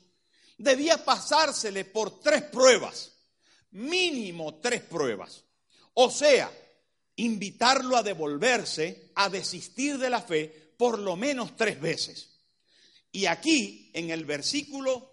debía 0.57 1.03
pasársele 1.03 1.85
por 1.85 2.19
tres 2.19 2.43
pruebas, 2.43 3.13
mínimo 3.71 4.59
tres 4.59 4.81
pruebas. 4.81 5.43
O 5.95 6.11
sea, 6.11 6.51
invitarlo 7.17 7.97
a 7.97 8.03
devolverse, 8.03 9.11
a 9.15 9.29
desistir 9.29 9.97
de 9.97 10.09
la 10.09 10.21
fe 10.21 10.73
por 10.77 10.99
lo 10.99 11.15
menos 11.15 11.55
tres 11.55 11.79
veces. 11.81 12.29
Y 13.11 13.25
aquí, 13.25 13.91
en 13.93 14.11
el 14.11 14.25
versículo 14.25 15.11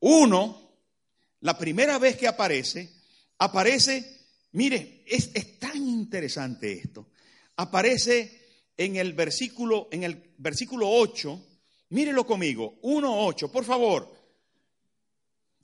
1, 0.00 0.70
la 1.40 1.56
primera 1.56 1.98
vez 1.98 2.16
que 2.16 2.28
aparece, 2.28 2.90
aparece, 3.38 4.20
mire, 4.52 5.02
es, 5.06 5.30
es 5.34 5.58
tan 5.58 5.76
interesante 5.76 6.72
esto, 6.72 7.08
aparece 7.56 8.40
en 8.76 8.96
el 8.96 9.14
versículo, 9.14 9.88
en 9.90 10.04
el 10.04 10.34
versículo 10.36 10.90
8, 10.90 11.46
mírelo 11.90 12.26
conmigo, 12.26 12.78
1.8, 12.82 13.50
por 13.50 13.64
favor. 13.64 14.14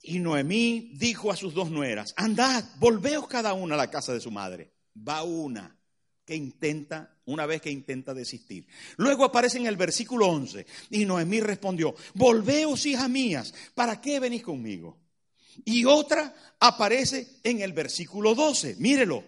Y 0.01 0.19
Noemí 0.19 0.93
dijo 0.95 1.31
a 1.31 1.35
sus 1.35 1.53
dos 1.53 1.69
nueras, 1.69 2.13
andad, 2.15 2.63
volveos 2.79 3.27
cada 3.27 3.53
una 3.53 3.75
a 3.75 3.77
la 3.77 3.91
casa 3.91 4.13
de 4.13 4.21
su 4.21 4.31
madre. 4.31 4.76
Va 5.07 5.23
una 5.23 5.77
que 6.27 6.35
intenta, 6.35 7.17
una 7.25 7.45
vez 7.45 7.61
que 7.61 7.71
intenta 7.71 8.13
desistir. 8.13 8.67
Luego 8.97 9.23
aparece 9.23 9.57
en 9.57 9.65
el 9.65 9.77
versículo 9.77 10.27
11 10.27 10.65
y 10.89 11.05
Noemí 11.05 11.39
respondió, 11.39 11.95
volveos 12.15 12.85
hijas 12.85 13.09
mías, 13.09 13.53
¿para 13.73 14.01
qué 14.01 14.19
venís 14.19 14.43
conmigo? 14.43 14.97
Y 15.63 15.85
otra 15.85 16.35
aparece 16.59 17.39
en 17.43 17.61
el 17.61 17.71
versículo 17.71 18.35
12, 18.35 18.75
mírelo, 18.79 19.23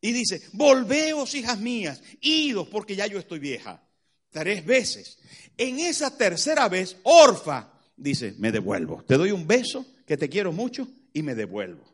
y 0.00 0.12
dice, 0.12 0.40
volveos 0.52 1.34
hijas 1.34 1.60
mías, 1.60 2.02
idos 2.22 2.66
porque 2.68 2.96
ya 2.96 3.06
yo 3.06 3.18
estoy 3.18 3.40
vieja. 3.40 3.82
Tres 4.30 4.64
veces. 4.64 5.18
En 5.56 5.78
esa 5.80 6.16
tercera 6.16 6.68
vez, 6.68 6.96
Orfa 7.02 7.72
dice, 7.96 8.34
me 8.38 8.52
devuelvo, 8.52 9.04
te 9.06 9.16
doy 9.16 9.32
un 9.32 9.46
beso 9.46 9.84
que 10.06 10.16
te 10.16 10.30
quiero 10.30 10.52
mucho 10.52 10.88
y 11.12 11.22
me 11.22 11.34
devuelvo. 11.34 11.84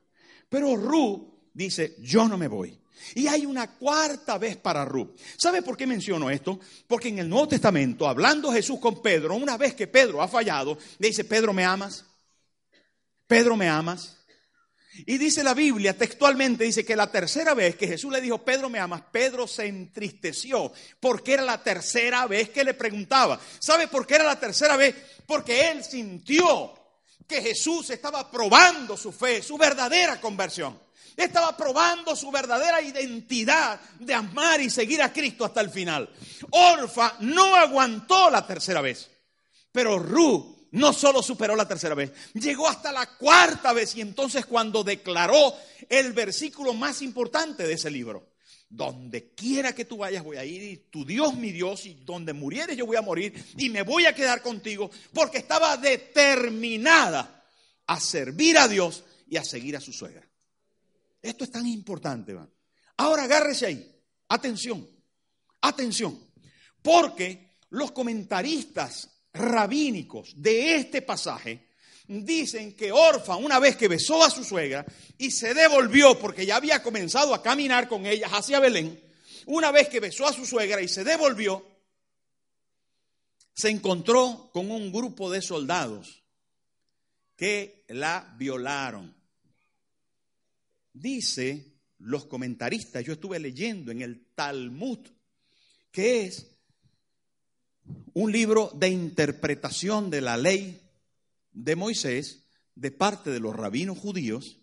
Pero 0.49 0.77
Ru 0.77 1.51
dice, 1.53 1.97
yo 1.99 2.29
no 2.29 2.39
me 2.39 2.47
voy. 2.47 2.79
Y 3.15 3.27
hay 3.27 3.47
una 3.47 3.71
cuarta 3.71 4.39
vez 4.39 4.57
para 4.57 4.85
Ru. 4.85 5.15
¿Sabe 5.37 5.63
por 5.63 5.77
qué 5.77 5.87
menciono 5.87 6.31
esto? 6.31 6.59
Porque 6.87 7.09
en 7.09 7.19
el 7.19 7.29
Nuevo 7.29 7.49
Testamento, 7.49 8.09
hablando 8.09 8.53
Jesús 8.53 8.79
con 8.79 9.03
Pedro, 9.03 9.35
una 9.35 9.57
vez 9.57 9.75
que 9.75 9.87
Pedro 9.87 10.23
ha 10.23 10.29
fallado, 10.29 10.79
le 10.99 11.09
dice, 11.09 11.25
Pedro, 11.25 11.53
¿me 11.53 11.65
amas? 11.65 12.05
Pedro, 13.27 13.57
¿me 13.57 13.69
amas? 13.69 14.17
Y 15.07 15.19
dice 15.19 15.43
la 15.43 15.55
Biblia 15.55 15.97
textualmente, 15.99 16.65
dice 16.65 16.85
que 16.85 16.95
la 16.95 17.11
tercera 17.11 17.53
vez 17.53 17.75
que 17.75 17.89
Jesús 17.89 18.13
le 18.13 18.21
dijo, 18.21 18.45
Pedro, 18.45 18.71
¿me 18.71 18.79
amas? 18.79 19.03
Pedro 19.11 19.49
se 19.49 19.67
entristeció 19.67 20.73
porque 21.01 21.33
era 21.33 21.43
la 21.43 21.63
tercera 21.63 22.27
vez 22.27 22.51
que 22.51 22.63
le 22.63 22.75
preguntaba. 22.75 23.41
¿Sabe 23.59 23.89
por 23.89 24.07
qué 24.07 24.15
era 24.15 24.25
la 24.25 24.39
tercera 24.39 24.77
vez? 24.77 24.95
Porque 25.27 25.71
él 25.71 25.83
sintió 25.83 26.84
que 27.27 27.43
Jesús 27.43 27.91
estaba 27.91 28.31
probando 28.31 28.97
su 28.97 29.13
fe, 29.13 29.43
su 29.43 29.57
verdadera 29.57 30.21
conversión. 30.21 30.79
Estaba 31.17 31.57
probando 31.57 32.17
su 32.17 32.31
verdadera 32.31 32.83
identidad 32.83 33.81
de 34.01 34.15
amar 34.15 34.61
y 34.61 34.69
seguir 34.69 35.01
a 35.01 35.13
Cristo 35.13 35.45
hasta 35.45 35.61
el 35.61 35.71
final. 35.71 36.11
Orfa 36.51 37.17
no 37.21 37.55
aguantó 37.55 38.31
la 38.31 38.45
tercera 38.45 38.81
vez, 38.81 39.11
pero 39.71 39.99
Ru 39.99 40.69
no 40.73 40.93
solo 40.93 41.23
superó 41.23 41.55
la 41.55 41.69
tercera 41.69 41.95
vez, 41.95 42.13
llegó 42.35 42.67
hasta 42.67 42.91
la 42.91 43.07
cuarta 43.17 43.73
vez 43.73 43.95
y 43.95 44.01
entonces 44.01 44.45
cuando 44.45 44.83
declaró 44.83 45.55
el 45.89 46.13
versículo 46.13 46.75
más 46.75 47.01
importante 47.01 47.65
de 47.65 47.75
ese 47.75 47.91
libro, 47.91 48.34
donde 48.69 49.35
quiera 49.35 49.75
que 49.75 49.85
tú 49.85 49.99
vayas 49.99 50.25
voy 50.25 50.37
a 50.37 50.45
ir 50.45 50.63
y 50.63 50.77
tu 50.91 51.05
Dios 51.05 51.35
mi 51.37 51.53
Dios 51.53 51.87
y 51.87 51.95
donde 51.95 52.33
murieres 52.33 52.77
yo 52.77 52.87
voy 52.87 52.97
a 52.97 53.03
morir 53.03 53.33
y 53.57 53.71
me 53.71 53.83
voy 53.83 54.07
a 54.07 54.15
quedar 54.15 54.43
contigo 54.43 54.91
porque 55.13 55.39
estaba 55.39 55.77
determinada 55.77 57.45
a 57.87 58.01
servir 58.01 58.59
a 58.59 58.69
Dios 58.69 59.05
y 59.29 59.37
a 59.37 59.45
seguir 59.45 59.77
a 59.77 59.81
su 59.81 59.93
suegra. 59.93 60.27
Esto 61.23 61.45
es 61.45 61.51
tan 61.51 61.67
importante, 61.67 62.35
¿va? 62.35 62.49
Ahora 62.97 63.25
agárrese 63.25 63.67
ahí. 63.67 63.91
Atención, 64.29 64.89
atención, 65.61 66.19
porque 66.83 67.57
los 67.71 67.93
comentaristas 67.93 69.11
rabínicos 69.33 70.33
de 70.37 70.77
este 70.77 71.03
pasaje 71.03 71.64
dicen 72.07 72.75
que 72.75 72.93
Orfa, 72.93 73.37
una 73.37 73.59
vez 73.59 73.77
que 73.77 73.89
besó 73.89 74.23
a 74.23 74.31
su 74.31 74.45
suegra 74.45 74.85
y 75.19 75.31
se 75.31 75.55
devolvió 75.55 76.19
porque 76.19 76.47
ya 76.47 76.57
había 76.57 76.83
comenzado 76.83 77.35
a 77.35 77.43
caminar 77.43 77.89
con 77.89 78.07
ella 78.07 78.29
hacia 78.31 78.61
Belén, 78.61 79.01
una 79.47 79.71
vez 79.71 79.89
que 79.89 80.01
besó 80.01 80.27
a 80.27 80.33
su 80.33 80.45
suegra 80.47 80.81
y 80.81 80.89
se 80.89 81.05
devolvió, 81.05 81.67
se 83.55 83.71
encontró 83.71 84.51
con 84.53 84.71
un 84.71 84.93
grupo 84.93 85.31
de 85.31 85.41
soldados 85.41 86.23
que 87.37 87.85
la 87.89 88.35
violaron. 88.37 89.15
Dice 90.93 91.73
los 91.99 92.27
comentaristas, 92.27 93.05
yo 93.05 93.15
estuve 93.15 93.39
leyendo 93.39 93.91
en 93.91 94.03
el 94.03 94.27
Talmud, 94.35 94.99
que 95.91 96.27
es 96.27 96.51
un 98.15 98.31
libro 98.31 98.71
de 98.75 98.89
interpretación 98.89 100.11
de 100.11 100.21
la 100.21 100.37
ley 100.37 100.84
de 101.55 101.77
Moisés 101.77 102.45
de 102.75 102.91
parte 102.91 103.31
de 103.31 103.41
los 103.41 103.55
rabinos 103.55 103.97
judíos, 103.97 104.59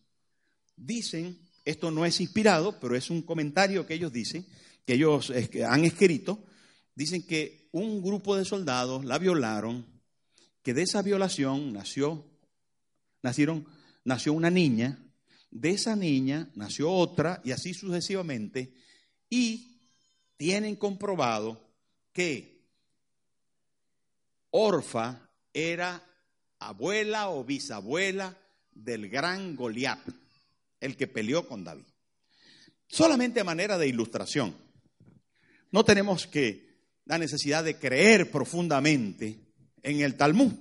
dicen, 0.75 1.39
esto 1.65 1.91
no 1.91 2.05
es 2.05 2.19
inspirado, 2.19 2.79
pero 2.79 2.95
es 2.95 3.09
un 3.09 3.21
comentario 3.21 3.87
que 3.87 3.93
ellos 3.93 4.11
dicen, 4.11 4.45
que 4.85 4.93
ellos 4.93 5.31
han 5.67 5.85
escrito, 5.85 6.43
dicen 6.93 7.25
que 7.25 7.69
un 7.71 8.01
grupo 8.01 8.35
de 8.35 8.45
soldados 8.45 9.05
la 9.05 9.17
violaron, 9.17 9.85
que 10.61 10.73
de 10.73 10.83
esa 10.83 11.01
violación 11.01 11.73
nació, 11.73 12.25
nacieron, 13.23 13.65
nació 14.03 14.33
una 14.33 14.49
niña, 14.49 14.99
de 15.49 15.71
esa 15.71 15.95
niña 15.95 16.49
nació 16.55 16.91
otra 16.91 17.41
y 17.43 17.51
así 17.51 17.73
sucesivamente, 17.73 18.73
y 19.29 19.79
tienen 20.37 20.75
comprobado 20.75 21.69
que 22.13 22.65
Orfa 24.49 25.29
era 25.53 26.03
abuela 26.61 27.29
o 27.29 27.43
bisabuela 27.43 28.37
del 28.71 29.09
gran 29.09 29.55
Goliat, 29.55 29.99
el 30.79 30.95
que 30.95 31.07
peleó 31.07 31.47
con 31.47 31.63
David. 31.63 31.85
Solamente 32.87 33.39
a 33.39 33.43
manera 33.43 33.77
de 33.77 33.87
ilustración. 33.87 34.55
No 35.71 35.83
tenemos 35.83 36.27
que 36.27 36.71
la 37.05 37.17
necesidad 37.17 37.63
de 37.63 37.77
creer 37.77 38.29
profundamente 38.29 39.39
en 39.81 40.01
el 40.01 40.15
Talmud 40.15 40.53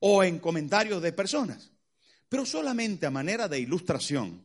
o 0.00 0.24
en 0.24 0.38
comentarios 0.38 1.00
de 1.02 1.12
personas, 1.12 1.70
pero 2.28 2.44
solamente 2.44 3.06
a 3.06 3.10
manera 3.10 3.48
de 3.48 3.60
ilustración. 3.60 4.44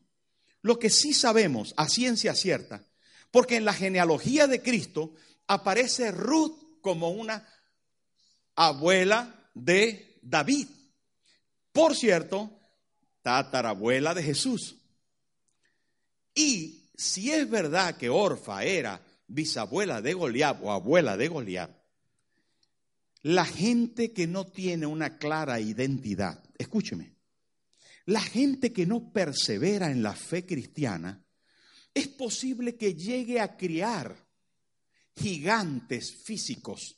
Lo 0.62 0.78
que 0.78 0.90
sí 0.90 1.14
sabemos 1.14 1.74
a 1.78 1.90
ciencia 1.90 2.36
cierta, 2.36 2.86
porque 3.32 3.56
en 3.56 3.66
la 3.66 3.74
genealogía 3.74 4.46
de 4.48 4.62
Cristo 4.62 5.16
aparece 5.48 6.12
Ruth 6.12 6.80
como 6.82 7.10
una 7.10 7.48
abuela 8.56 9.50
de 9.56 10.20
David. 10.22 10.68
Por 11.72 11.96
cierto, 11.96 12.60
tatarabuela 13.22 14.14
de 14.14 14.24
Jesús. 14.24 14.78
Y 16.34 16.92
si 16.96 17.32
es 17.32 17.50
verdad 17.50 17.98
que 17.98 18.10
Orfa 18.10 18.64
era 18.64 19.02
bisabuela 19.28 20.02
de 20.02 20.14
Goliat 20.14 20.60
o 20.62 20.72
abuela 20.72 21.18
de 21.18 21.28
Goliat, 21.28 21.72
la 23.24 23.46
gente 23.46 24.14
que 24.14 24.28
no 24.28 24.46
tiene 24.46 24.86
una 24.86 25.18
clara 25.18 25.60
identidad, 25.60 26.44
escúcheme, 26.58 27.16
la 28.06 28.22
gente 28.22 28.74
que 28.74 28.86
no 28.86 29.12
persevera 29.12 29.92
en 29.92 30.02
la 30.02 30.14
fe 30.14 30.46
cristiana, 30.46 31.24
es 31.94 32.08
posible 32.08 32.76
que 32.76 32.96
llegue 32.96 33.40
a 33.40 33.56
criar 33.58 34.16
gigantes 35.16 36.16
físicos, 36.24 36.98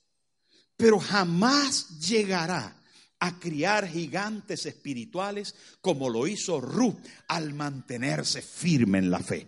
pero 0.77 0.99
jamás 0.99 1.99
llegará 1.99 2.82
a 3.23 3.39
criar 3.39 3.87
gigantes 3.87 4.65
espirituales 4.65 5.55
como 5.79 6.09
lo 6.09 6.27
hizo 6.27 6.59
Ruth 6.59 6.97
al 7.29 7.53
mantenerse 7.53 8.41
firme 8.41 8.97
en 8.97 9.09
la 9.09 9.19
fe. 9.19 9.47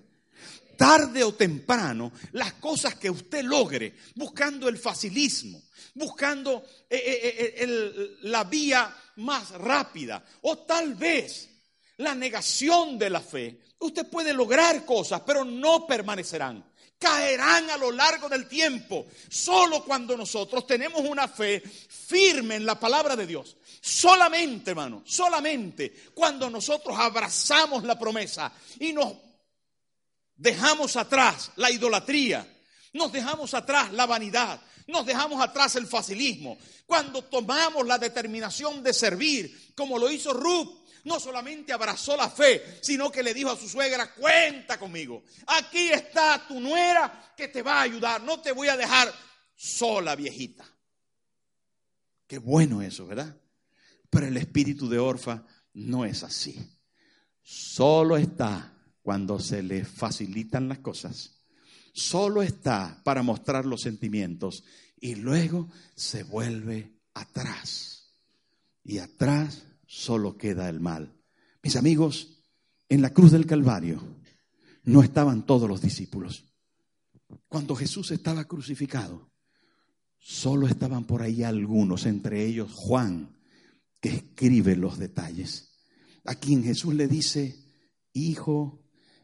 Tarde 0.77 1.25
o 1.25 1.33
temprano, 1.33 2.13
las 2.31 2.53
cosas 2.53 2.95
que 2.95 3.09
usted 3.09 3.43
logre, 3.43 3.93
buscando 4.15 4.69
el 4.69 4.77
facilismo, 4.77 5.61
buscando 5.93 6.63
eh, 6.89 6.97
eh, 6.97 7.55
eh, 7.57 8.17
la 8.21 8.45
vía 8.45 8.95
más 9.17 9.51
rápida, 9.51 10.23
o 10.43 10.59
tal 10.59 10.95
vez 10.95 11.49
la 11.97 12.15
negación 12.15 12.97
de 12.97 13.09
la 13.09 13.19
fe, 13.19 13.59
usted 13.79 14.09
puede 14.09 14.33
lograr 14.33 14.85
cosas, 14.85 15.21
pero 15.25 15.43
no 15.43 15.85
permanecerán 15.85 16.63
caerán 16.99 17.69
a 17.69 17.77
lo 17.77 17.91
largo 17.91 18.29
del 18.29 18.47
tiempo. 18.47 19.05
Solo 19.29 19.84
cuando 19.84 20.15
nosotros 20.17 20.65
tenemos 20.65 21.01
una 21.01 21.27
fe 21.27 21.62
firme 21.62 22.55
en 22.55 22.65
la 22.65 22.79
palabra 22.79 23.15
de 23.15 23.27
Dios. 23.27 23.58
Solamente, 23.81 24.71
hermano, 24.71 25.03
solamente 25.05 25.93
cuando 26.13 26.49
nosotros 26.49 26.97
abrazamos 26.97 27.84
la 27.84 27.99
promesa 27.99 28.51
y 28.79 28.93
nos 28.93 29.13
dejamos 30.36 30.95
atrás 30.95 31.51
la 31.58 31.69
idolatría 31.69 32.54
Nos 32.95 33.12
dejamos 33.12 33.53
atrás 33.53 33.91
la 33.91 34.05
vanidad, 34.05 34.62
nos 34.88 35.05
dejamos 35.05 35.43
atrás 35.43 35.75
el 35.75 35.86
facilismo. 35.86 36.58
Cuando 36.86 37.25
tomamos 37.25 37.86
la 37.86 37.97
determinación 37.97 38.81
de 38.81 38.93
servir, 38.93 39.73
como 39.75 39.99
lo 39.99 40.10
hizo 40.10 40.31
Ruth, 40.31 40.86
no 41.03 41.19
solamente 41.19 41.73
abrazó 41.73 42.15
la 42.15 42.29
fe, 42.29 42.79
sino 42.81 43.12
que 43.12 43.21
le 43.21 43.34
dijo 43.34 43.51
a 43.51 43.58
su 43.58 43.67
suegra, 43.67 44.13
cuenta 44.13 44.79
conmigo. 44.79 45.25
Aquí 45.45 45.89
está 45.89 46.47
tu 46.47 46.62
nuera 46.62 47.34
que 47.36 47.49
te 47.49 47.62
va 47.62 47.79
a 47.79 47.81
ayudar. 47.81 48.23
No 48.23 48.39
te 48.39 48.53
voy 48.53 48.69
a 48.69 48.77
dejar 48.77 49.13
sola, 49.53 50.15
viejita. 50.15 50.63
Qué 52.25 52.38
bueno 52.38 52.81
eso, 52.81 53.05
¿verdad? 53.05 53.36
Pero 54.10 54.27
el 54.27 54.38
espíritu 54.38 54.88
de 54.88 54.99
Orfa 54.99 55.43
no 55.73 56.05
es 56.05 56.23
así. 56.23 56.58
Solo 57.43 58.15
está 58.15 58.73
cuando 59.01 59.38
se 59.38 59.62
le 59.62 59.84
facilitan 59.84 60.69
las 60.69 60.79
cosas. 60.79 61.35
Solo 61.95 62.43
está 62.43 63.01
para 63.05 63.23
mostrar 63.23 63.65
los 63.65 63.79
sentimientos 63.79 64.65
y 64.99 65.15
luego 65.15 65.69
se 65.95 66.23
vuelve 66.23 66.99
atrás. 67.13 68.12
Y 68.84 68.97
atrás 68.97 69.65
solo 69.88 70.38
queda 70.38 70.67
el 70.67 70.81
mal. 70.81 71.15
Mis 71.63 71.77
amigos, 71.77 72.43
en 72.89 73.01
la 73.01 73.12
cruz 73.12 73.31
del 73.31 73.45
Calvario 73.45 74.01
no 74.84 75.03
estaban 75.03 75.45
todos 75.45 75.69
los 75.69 75.79
discípulos. 75.79 76.43
Cuando 77.47 77.77
Jesús 77.77 78.12
estaba 78.12 78.43
crucificado, 78.43 79.31
solo 80.19 80.67
estaban 80.67 81.05
por 81.05 81.21
ahí 81.21 81.43
algunos, 81.43 82.05
entre 82.05 82.45
ellos 82.45 82.73
Juan, 82.73 83.39
que 84.01 84.10
escribe 84.10 84.75
los 84.75 84.99
detalles. 84.99 85.71
A 86.25 86.36
quien 86.36 86.62
Jesús 86.62 86.93
le 86.93 87.08
dice, 87.08 87.55
hijo, 88.12 88.84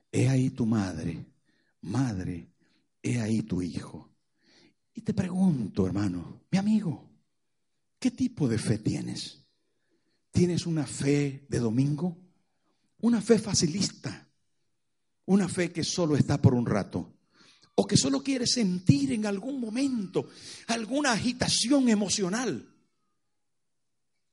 he 0.09 0.29
ahí 0.29 0.51
tu 0.51 0.65
madre, 0.65 1.25
madre, 1.81 2.50
he 3.01 3.19
ahí 3.19 3.43
tu 3.43 3.61
hijo. 3.61 4.09
Y 4.93 5.01
te 5.01 5.13
pregunto, 5.13 5.85
hermano, 5.85 6.43
mi 6.51 6.57
amigo, 6.57 7.09
¿qué 7.99 8.11
tipo 8.11 8.47
de 8.47 8.57
fe 8.57 8.77
tienes? 8.77 9.45
¿Tienes 10.31 10.65
una 10.65 10.85
fe 10.85 11.45
de 11.49 11.59
domingo? 11.59 12.17
Una 12.99 13.21
fe 13.21 13.39
facilista. 13.39 14.27
Una 15.25 15.47
fe 15.47 15.71
que 15.71 15.83
solo 15.83 16.15
está 16.15 16.41
por 16.41 16.53
un 16.53 16.65
rato. 16.65 17.17
O 17.75 17.87
que 17.87 17.97
solo 17.97 18.21
quiere 18.21 18.45
sentir 18.47 19.11
en 19.13 19.25
algún 19.25 19.59
momento 19.59 20.29
alguna 20.67 21.13
agitación 21.13 21.89
emocional. 21.89 22.67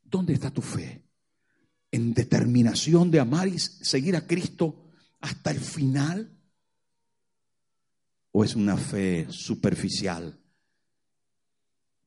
¿Dónde 0.03 0.35
está 0.35 0.51
tu 0.51 0.63
fe? 0.63 1.05
¿En 1.91 2.15
determinación 2.15 3.11
de 3.11 3.21
amar 3.21 3.49
y 3.49 3.59
seguir 3.59 4.17
a 4.17 4.27
Cristo 4.27 4.91
hasta 5.21 5.51
el 5.51 5.61
final? 5.61 6.38
¿O 8.41 8.45
es 8.45 8.55
una 8.55 8.77
fe 8.77 9.27
superficial? 9.31 10.39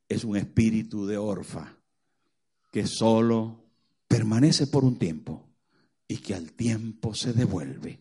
Es 0.08 0.24
un 0.24 0.38
espíritu 0.38 1.06
de 1.06 1.18
orfa 1.18 1.78
que 2.72 2.88
solo 2.88 3.66
permanece 4.08 4.68
por 4.68 4.86
un 4.86 4.98
tiempo 4.98 5.50
y 6.08 6.20
que 6.20 6.34
al 6.34 6.54
tiempo 6.54 7.14
se 7.14 7.34
devuelve 7.34 8.00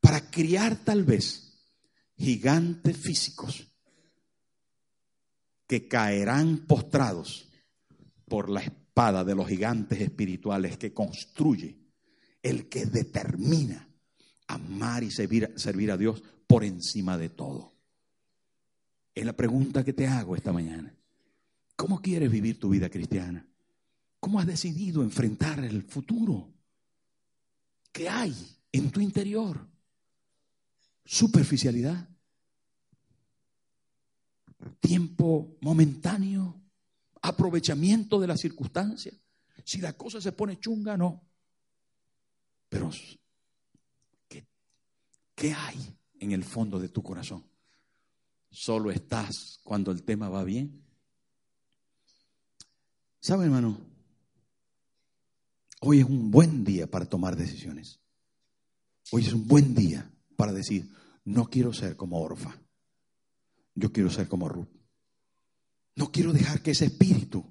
para 0.00 0.30
criar 0.30 0.76
tal 0.76 1.04
vez 1.04 1.58
gigantes 2.16 2.96
físicos 2.96 3.70
que 5.66 5.86
caerán 5.86 6.64
postrados 6.66 7.50
por 8.24 8.48
la 8.48 8.62
espada 8.62 9.24
de 9.24 9.34
los 9.34 9.46
gigantes 9.46 10.00
espirituales 10.00 10.78
que 10.78 10.94
construye 10.94 11.76
el 12.42 12.70
que 12.70 12.86
determina 12.86 13.87
amar 14.48 15.04
y 15.04 15.10
servir, 15.10 15.90
a 15.92 15.96
Dios 15.96 16.22
por 16.46 16.64
encima 16.64 17.16
de 17.16 17.28
todo. 17.28 17.74
Es 19.14 19.24
la 19.24 19.34
pregunta 19.34 19.84
que 19.84 19.92
te 19.92 20.06
hago 20.06 20.34
esta 20.34 20.52
mañana. 20.52 20.94
¿Cómo 21.76 22.00
quieres 22.00 22.30
vivir 22.30 22.58
tu 22.58 22.70
vida 22.70 22.88
cristiana? 22.88 23.46
¿Cómo 24.18 24.40
has 24.40 24.46
decidido 24.46 25.02
enfrentar 25.02 25.60
el 25.60 25.82
futuro? 25.84 26.48
¿Qué 27.92 28.08
hay 28.08 28.34
en 28.72 28.90
tu 28.90 29.00
interior? 29.00 29.64
Superficialidad. 31.04 32.08
Tiempo 34.80 35.56
momentáneo. 35.60 36.60
Aprovechamiento 37.22 38.20
de 38.20 38.26
la 38.26 38.36
circunstancia. 38.36 39.12
Si 39.64 39.78
la 39.78 39.92
cosa 39.92 40.20
se 40.20 40.32
pone 40.32 40.58
chunga, 40.58 40.96
no. 40.96 41.20
Pero, 42.68 42.90
¿qué, 42.90 43.18
¿qué 45.38 45.54
hay 45.54 45.96
en 46.18 46.32
el 46.32 46.42
fondo 46.42 46.80
de 46.80 46.88
tu 46.88 47.02
corazón? 47.02 47.44
¿Solo 48.50 48.90
estás 48.90 49.60
cuando 49.62 49.92
el 49.92 50.02
tema 50.02 50.28
va 50.28 50.42
bien? 50.42 50.82
¿Sabe, 53.20 53.44
hermano? 53.44 53.78
Hoy 55.80 56.00
es 56.00 56.04
un 56.04 56.30
buen 56.30 56.64
día 56.64 56.90
para 56.90 57.06
tomar 57.06 57.36
decisiones. 57.36 58.00
Hoy 59.12 59.22
es 59.22 59.32
un 59.32 59.46
buen 59.46 59.74
día 59.74 60.10
para 60.36 60.52
decir, 60.52 60.90
no 61.24 61.48
quiero 61.48 61.72
ser 61.72 61.96
como 61.96 62.20
Orfa. 62.20 62.58
Yo 63.74 63.92
quiero 63.92 64.10
ser 64.10 64.28
como 64.28 64.48
Ruth. 64.48 64.68
No 65.94 66.10
quiero 66.10 66.32
dejar 66.32 66.62
que 66.62 66.72
ese 66.72 66.86
espíritu 66.86 67.44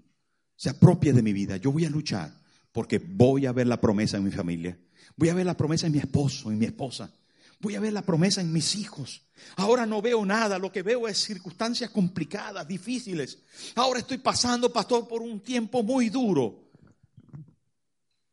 se 0.57 0.69
apropie 0.69 1.13
de 1.13 1.23
mi 1.23 1.31
vida. 1.31 1.55
Yo 1.55 1.71
voy 1.71 1.85
a 1.85 1.89
luchar 1.89 2.33
porque 2.73 2.99
voy 2.99 3.45
a 3.45 3.53
ver 3.53 3.67
la 3.67 3.79
promesa 3.79 4.17
en 4.17 4.25
mi 4.25 4.31
familia. 4.31 4.77
Voy 5.15 5.29
a 5.29 5.33
ver 5.33 5.45
la 5.45 5.55
promesa 5.55 5.87
en 5.87 5.93
mi 5.93 5.99
esposo, 5.99 6.51
en 6.51 6.59
mi 6.59 6.65
esposa. 6.65 7.13
Voy 7.59 7.75
a 7.75 7.79
ver 7.79 7.93
la 7.93 8.03
promesa 8.03 8.41
en 8.41 8.53
mis 8.53 8.75
hijos. 8.75 9.23
Ahora 9.55 9.85
no 9.85 10.01
veo 10.01 10.25
nada, 10.25 10.59
lo 10.59 10.71
que 10.71 10.83
veo 10.83 11.07
es 11.07 11.17
circunstancias 11.23 11.89
complicadas, 11.89 12.67
difíciles. 12.67 13.39
Ahora 13.75 13.99
estoy 13.99 14.17
pasando, 14.17 14.71
pastor, 14.71 15.07
por 15.07 15.21
un 15.21 15.39
tiempo 15.39 15.83
muy 15.83 16.09
duro 16.09 16.67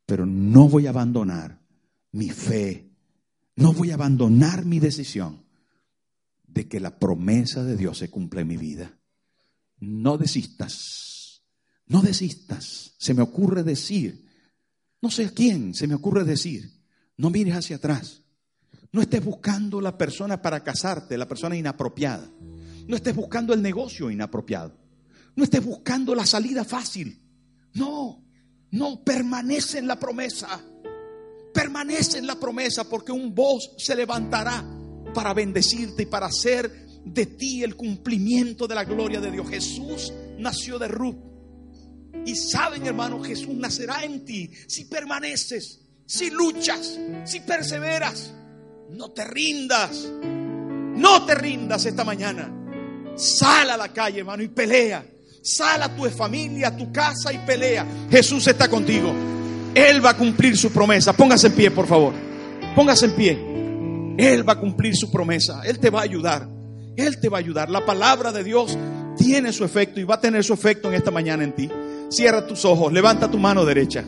pero 0.06 0.26
no 0.26 0.68
voy 0.68 0.86
a 0.86 0.90
abandonar 0.90 1.60
mi 2.12 2.30
fe, 2.30 2.90
no 3.56 3.72
voy 3.72 3.90
a 3.90 3.94
abandonar 3.94 4.64
mi 4.64 4.78
decisión 4.78 5.44
de 6.46 6.68
que 6.68 6.80
la 6.80 6.98
promesa 6.98 7.64
de 7.64 7.76
Dios 7.76 7.98
se 7.98 8.10
cumpla 8.10 8.42
en 8.42 8.48
mi 8.48 8.56
vida. 8.56 8.98
No 9.80 10.18
desistas, 10.18 11.42
no 11.86 12.02
desistas. 12.02 12.94
Se 12.98 13.14
me 13.14 13.22
ocurre 13.22 13.62
decir, 13.62 14.26
no 15.00 15.10
sé 15.10 15.26
a 15.26 15.30
quién, 15.30 15.74
se 15.74 15.86
me 15.86 15.94
ocurre 15.94 16.24
decir, 16.24 16.82
no 17.16 17.30
mires 17.30 17.56
hacia 17.56 17.76
atrás. 17.76 18.22
No 18.94 19.02
estés 19.02 19.24
buscando 19.24 19.80
la 19.80 19.98
persona 19.98 20.40
para 20.40 20.62
casarte, 20.62 21.18
la 21.18 21.26
persona 21.26 21.56
inapropiada. 21.56 22.30
No 22.86 22.94
estés 22.94 23.16
buscando 23.16 23.52
el 23.52 23.60
negocio 23.60 24.08
inapropiado. 24.08 24.72
No 25.34 25.42
estés 25.42 25.64
buscando 25.64 26.14
la 26.14 26.24
salida 26.24 26.64
fácil. 26.64 27.20
No, 27.72 28.24
no, 28.70 29.02
permanece 29.02 29.78
en 29.78 29.88
la 29.88 29.98
promesa. 29.98 30.64
Permanece 31.52 32.18
en 32.18 32.28
la 32.28 32.36
promesa 32.36 32.88
porque 32.88 33.10
un 33.10 33.34
voz 33.34 33.72
se 33.78 33.96
levantará 33.96 34.64
para 35.12 35.34
bendecirte 35.34 36.04
y 36.04 36.06
para 36.06 36.26
hacer 36.26 36.70
de 37.04 37.26
ti 37.26 37.64
el 37.64 37.74
cumplimiento 37.74 38.68
de 38.68 38.76
la 38.76 38.84
gloria 38.84 39.20
de 39.20 39.32
Dios. 39.32 39.50
Jesús 39.50 40.12
nació 40.38 40.78
de 40.78 40.86
Ruth. 40.86 41.16
Y 42.24 42.36
saben, 42.36 42.86
hermano, 42.86 43.20
Jesús 43.24 43.56
nacerá 43.56 44.04
en 44.04 44.24
ti 44.24 44.52
si 44.68 44.84
permaneces, 44.84 45.80
si 46.06 46.30
luchas, 46.30 46.96
si 47.24 47.40
perseveras. 47.40 48.32
No 48.90 49.10
te 49.10 49.24
rindas. 49.24 50.08
No 50.22 51.24
te 51.26 51.34
rindas 51.34 51.86
esta 51.86 52.04
mañana. 52.04 52.50
Sal 53.16 53.70
a 53.70 53.76
la 53.76 53.92
calle, 53.92 54.20
hermano, 54.20 54.42
y 54.42 54.48
pelea. 54.48 55.04
Sal 55.42 55.82
a 55.82 55.94
tu 55.94 56.04
familia, 56.04 56.68
a 56.68 56.76
tu 56.76 56.90
casa 56.92 57.32
y 57.32 57.38
pelea. 57.38 57.86
Jesús 58.10 58.46
está 58.46 58.68
contigo. 58.68 59.12
Él 59.74 60.04
va 60.04 60.10
a 60.10 60.16
cumplir 60.16 60.56
su 60.56 60.70
promesa. 60.70 61.12
Póngase 61.12 61.48
en 61.48 61.52
pie, 61.54 61.70
por 61.70 61.86
favor. 61.86 62.14
Póngase 62.74 63.06
en 63.06 63.12
pie. 63.12 63.54
Él 64.16 64.48
va 64.48 64.54
a 64.54 64.60
cumplir 64.60 64.96
su 64.96 65.10
promesa. 65.10 65.62
Él 65.64 65.78
te 65.78 65.90
va 65.90 66.00
a 66.00 66.04
ayudar. 66.04 66.48
Él 66.96 67.20
te 67.20 67.28
va 67.28 67.38
a 67.38 67.40
ayudar. 67.40 67.70
La 67.70 67.84
palabra 67.84 68.32
de 68.32 68.44
Dios 68.44 68.78
tiene 69.18 69.52
su 69.52 69.64
efecto 69.64 70.00
y 70.00 70.04
va 70.04 70.14
a 70.16 70.20
tener 70.20 70.44
su 70.44 70.54
efecto 70.54 70.88
en 70.88 70.94
esta 70.94 71.10
mañana 71.10 71.44
en 71.44 71.54
ti. 71.54 71.68
Cierra 72.08 72.46
tus 72.46 72.64
ojos. 72.64 72.92
Levanta 72.92 73.30
tu 73.30 73.38
mano 73.38 73.64
derecha. 73.64 74.04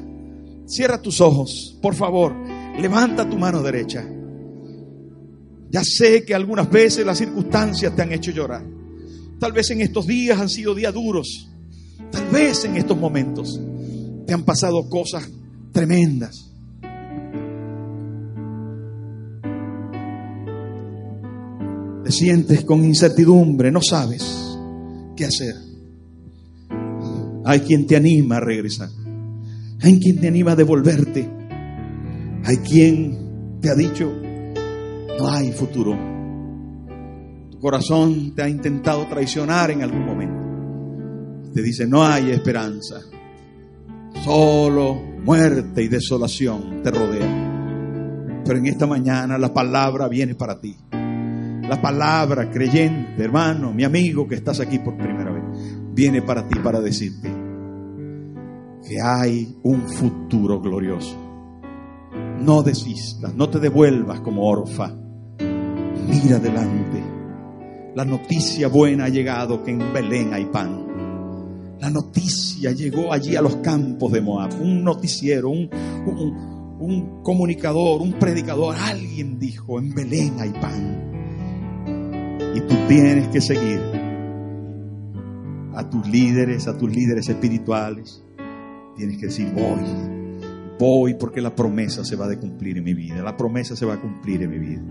Cierra 0.66 1.00
tus 1.00 1.20
ojos, 1.20 1.76
por 1.82 1.94
favor. 1.94 2.34
Levanta 2.78 3.28
tu 3.28 3.36
mano 3.36 3.62
derecha. 3.62 4.04
Ya 5.70 5.82
sé 5.84 6.24
que 6.24 6.34
algunas 6.34 6.70
veces 6.70 7.04
las 7.04 7.18
circunstancias 7.18 7.94
te 7.94 8.02
han 8.02 8.12
hecho 8.12 8.30
llorar. 8.30 8.64
Tal 9.38 9.52
vez 9.52 9.70
en 9.70 9.80
estos 9.80 10.06
días 10.06 10.38
han 10.40 10.48
sido 10.48 10.74
días 10.74 10.94
duros. 10.94 11.48
Tal 12.10 12.26
vez 12.28 12.64
en 12.64 12.76
estos 12.76 12.96
momentos 12.96 13.60
te 14.26 14.32
han 14.32 14.44
pasado 14.44 14.88
cosas 14.88 15.28
tremendas. 15.72 16.50
Te 22.04 22.12
sientes 22.12 22.64
con 22.64 22.84
incertidumbre, 22.84 23.70
no 23.72 23.80
sabes 23.82 24.24
qué 25.16 25.24
hacer. 25.24 25.54
Hay 27.44 27.60
quien 27.60 27.86
te 27.86 27.96
anima 27.96 28.36
a 28.36 28.40
regresar. 28.40 28.88
Hay 29.82 30.00
quien 30.00 30.20
te 30.20 30.28
anima 30.28 30.52
a 30.52 30.56
devolverte. 30.56 31.28
Hay 32.44 32.56
quien 32.58 33.58
te 33.60 33.70
ha 33.70 33.74
dicho, 33.74 34.12
no 35.18 35.28
hay 35.28 35.52
futuro 35.52 35.96
Tu 37.50 37.58
corazón 37.58 38.34
te 38.34 38.42
ha 38.42 38.48
intentado 38.48 39.06
traicionar 39.06 39.70
en 39.70 39.82
algún 39.82 40.04
momento. 40.04 41.52
Te 41.54 41.62
dice, 41.62 41.86
no 41.86 42.04
hay 42.04 42.30
esperanza. 42.30 43.00
Solo 44.22 44.94
muerte 45.24 45.82
y 45.82 45.88
desolación 45.88 46.82
te 46.82 46.90
rodean. 46.90 48.42
Pero 48.44 48.58
en 48.58 48.66
esta 48.66 48.86
mañana 48.86 49.38
la 49.38 49.52
palabra 49.52 50.06
viene 50.08 50.34
para 50.34 50.60
ti. 50.60 50.76
La 50.92 51.80
palabra 51.80 52.50
creyente, 52.50 53.24
hermano, 53.24 53.72
mi 53.72 53.84
amigo 53.84 54.28
que 54.28 54.36
estás 54.36 54.60
aquí 54.60 54.78
por 54.78 54.96
primera 54.96 55.32
vez, 55.32 55.42
viene 55.94 56.22
para 56.22 56.46
ti 56.46 56.58
para 56.60 56.80
decirte 56.80 57.28
que 58.86 59.00
hay 59.00 59.56
un 59.64 59.88
futuro 59.88 60.60
glorioso. 60.60 61.16
No 62.40 62.62
desistas, 62.62 63.34
no 63.34 63.48
te 63.48 63.58
devuelvas 63.58 64.20
como 64.20 64.46
orfa. 64.46 64.92
Mira 66.08 66.36
adelante. 66.36 67.02
La 67.94 68.04
noticia 68.04 68.68
buena 68.68 69.06
ha 69.06 69.08
llegado 69.08 69.62
que 69.62 69.70
en 69.70 69.92
Belén 69.92 70.32
hay 70.32 70.44
pan. 70.46 71.76
La 71.80 71.90
noticia 71.90 72.72
llegó 72.72 73.12
allí 73.12 73.36
a 73.36 73.42
los 73.42 73.56
campos 73.56 74.12
de 74.12 74.20
Moab. 74.20 74.50
Un 74.60 74.84
noticiero, 74.84 75.50
un, 75.50 75.68
un, 76.06 76.78
un 76.78 77.22
comunicador, 77.22 78.00
un 78.02 78.12
predicador, 78.18 78.76
alguien 78.76 79.38
dijo, 79.38 79.78
en 79.78 79.94
Belén 79.94 80.34
hay 80.38 80.50
pan. 80.50 81.12
Y 82.54 82.60
tú 82.60 82.74
tienes 82.88 83.28
que 83.28 83.40
seguir 83.40 83.80
a 85.74 85.88
tus 85.90 86.08
líderes, 86.08 86.68
a 86.68 86.76
tus 86.76 86.90
líderes 86.90 87.28
espirituales. 87.28 88.22
Tienes 88.96 89.18
que 89.18 89.26
decir, 89.26 89.52
voy, 89.52 90.15
voy 90.78 91.14
porque 91.14 91.40
la 91.40 91.54
promesa 91.54 92.04
se 92.04 92.16
va 92.16 92.30
a 92.30 92.36
cumplir 92.38 92.78
en 92.78 92.84
mi 92.84 92.94
vida. 92.94 93.22
La 93.22 93.36
promesa 93.36 93.76
se 93.76 93.86
va 93.86 93.94
a 93.94 94.00
cumplir 94.00 94.42
en 94.42 94.50
mi 94.50 94.58
vida. 94.58 94.82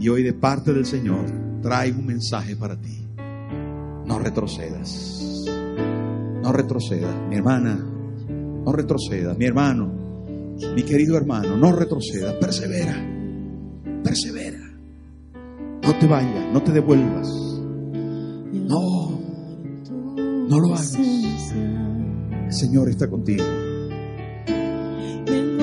Y 0.00 0.08
hoy 0.08 0.22
de 0.22 0.32
parte 0.32 0.72
del 0.72 0.86
Señor 0.86 1.24
traigo 1.62 1.98
un 1.98 2.06
mensaje 2.06 2.56
para 2.56 2.80
ti. 2.80 3.06
No 4.06 4.18
retrocedas. 4.18 5.46
No 6.42 6.52
retrocedas. 6.52 7.14
Mi 7.28 7.36
hermana, 7.36 7.76
no 7.76 8.72
retrocedas. 8.72 9.36
Mi 9.38 9.46
hermano, 9.46 9.92
mi 10.74 10.82
querido 10.82 11.16
hermano, 11.16 11.56
no 11.56 11.72
retrocedas. 11.72 12.34
Persevera. 12.34 12.96
Persevera. 14.02 14.58
No 15.82 15.98
te 15.98 16.06
vayas, 16.06 16.52
no 16.52 16.62
te 16.62 16.72
devuelvas. 16.72 17.28
No, 18.52 19.20
no 20.48 20.60
lo 20.60 20.74
hagas. 20.74 20.94
El 20.96 22.52
Señor 22.52 22.88
está 22.88 23.08
contigo. 23.08 23.44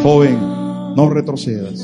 Joven, 0.04 0.40
no 0.96 1.10
retrocedas. 1.10 1.80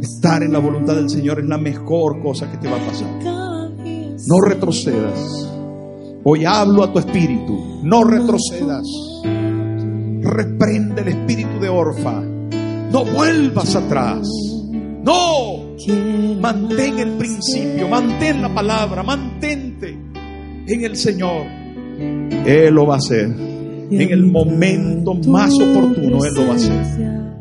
Estar 0.00 0.42
en 0.42 0.52
la 0.52 0.58
voluntad 0.58 0.96
del 0.96 1.10
Señor 1.10 1.38
es 1.40 1.46
la 1.46 1.58
mejor 1.58 2.22
cosa 2.22 2.50
que 2.50 2.56
te 2.56 2.68
va 2.68 2.76
a 2.76 2.86
pasar. 2.86 3.08
No 4.26 4.40
retrocedas. 4.40 5.50
Hoy 6.24 6.46
hablo 6.46 6.82
a 6.82 6.92
tu 6.92 6.98
espíritu. 6.98 7.80
No 7.82 8.04
retrocedas. 8.04 8.86
Reprende 10.22 11.02
el 11.02 11.08
espíritu 11.08 11.60
de 11.60 11.68
Orfa. 11.68 12.22
No 12.22 13.04
vuelvas 13.04 13.76
atrás. 13.76 14.26
No. 15.02 15.74
Mantén 16.40 16.98
el 16.98 17.10
principio, 17.18 17.88
mantén 17.88 18.40
la 18.40 18.54
palabra, 18.54 19.02
mantente 19.02 19.90
en 20.66 20.84
el 20.84 20.96
Señor. 20.96 21.42
Él 22.46 22.74
lo 22.74 22.86
va 22.86 22.94
a 22.94 22.98
hacer. 22.98 23.53
En 23.90 24.00
el 24.00 24.24
momento 24.24 25.14
más 25.14 25.52
oportuno, 25.54 26.24
Él 26.24 26.34
lo 26.34 26.46
va 26.46 26.52
a 26.52 26.56
hacer. 26.56 27.33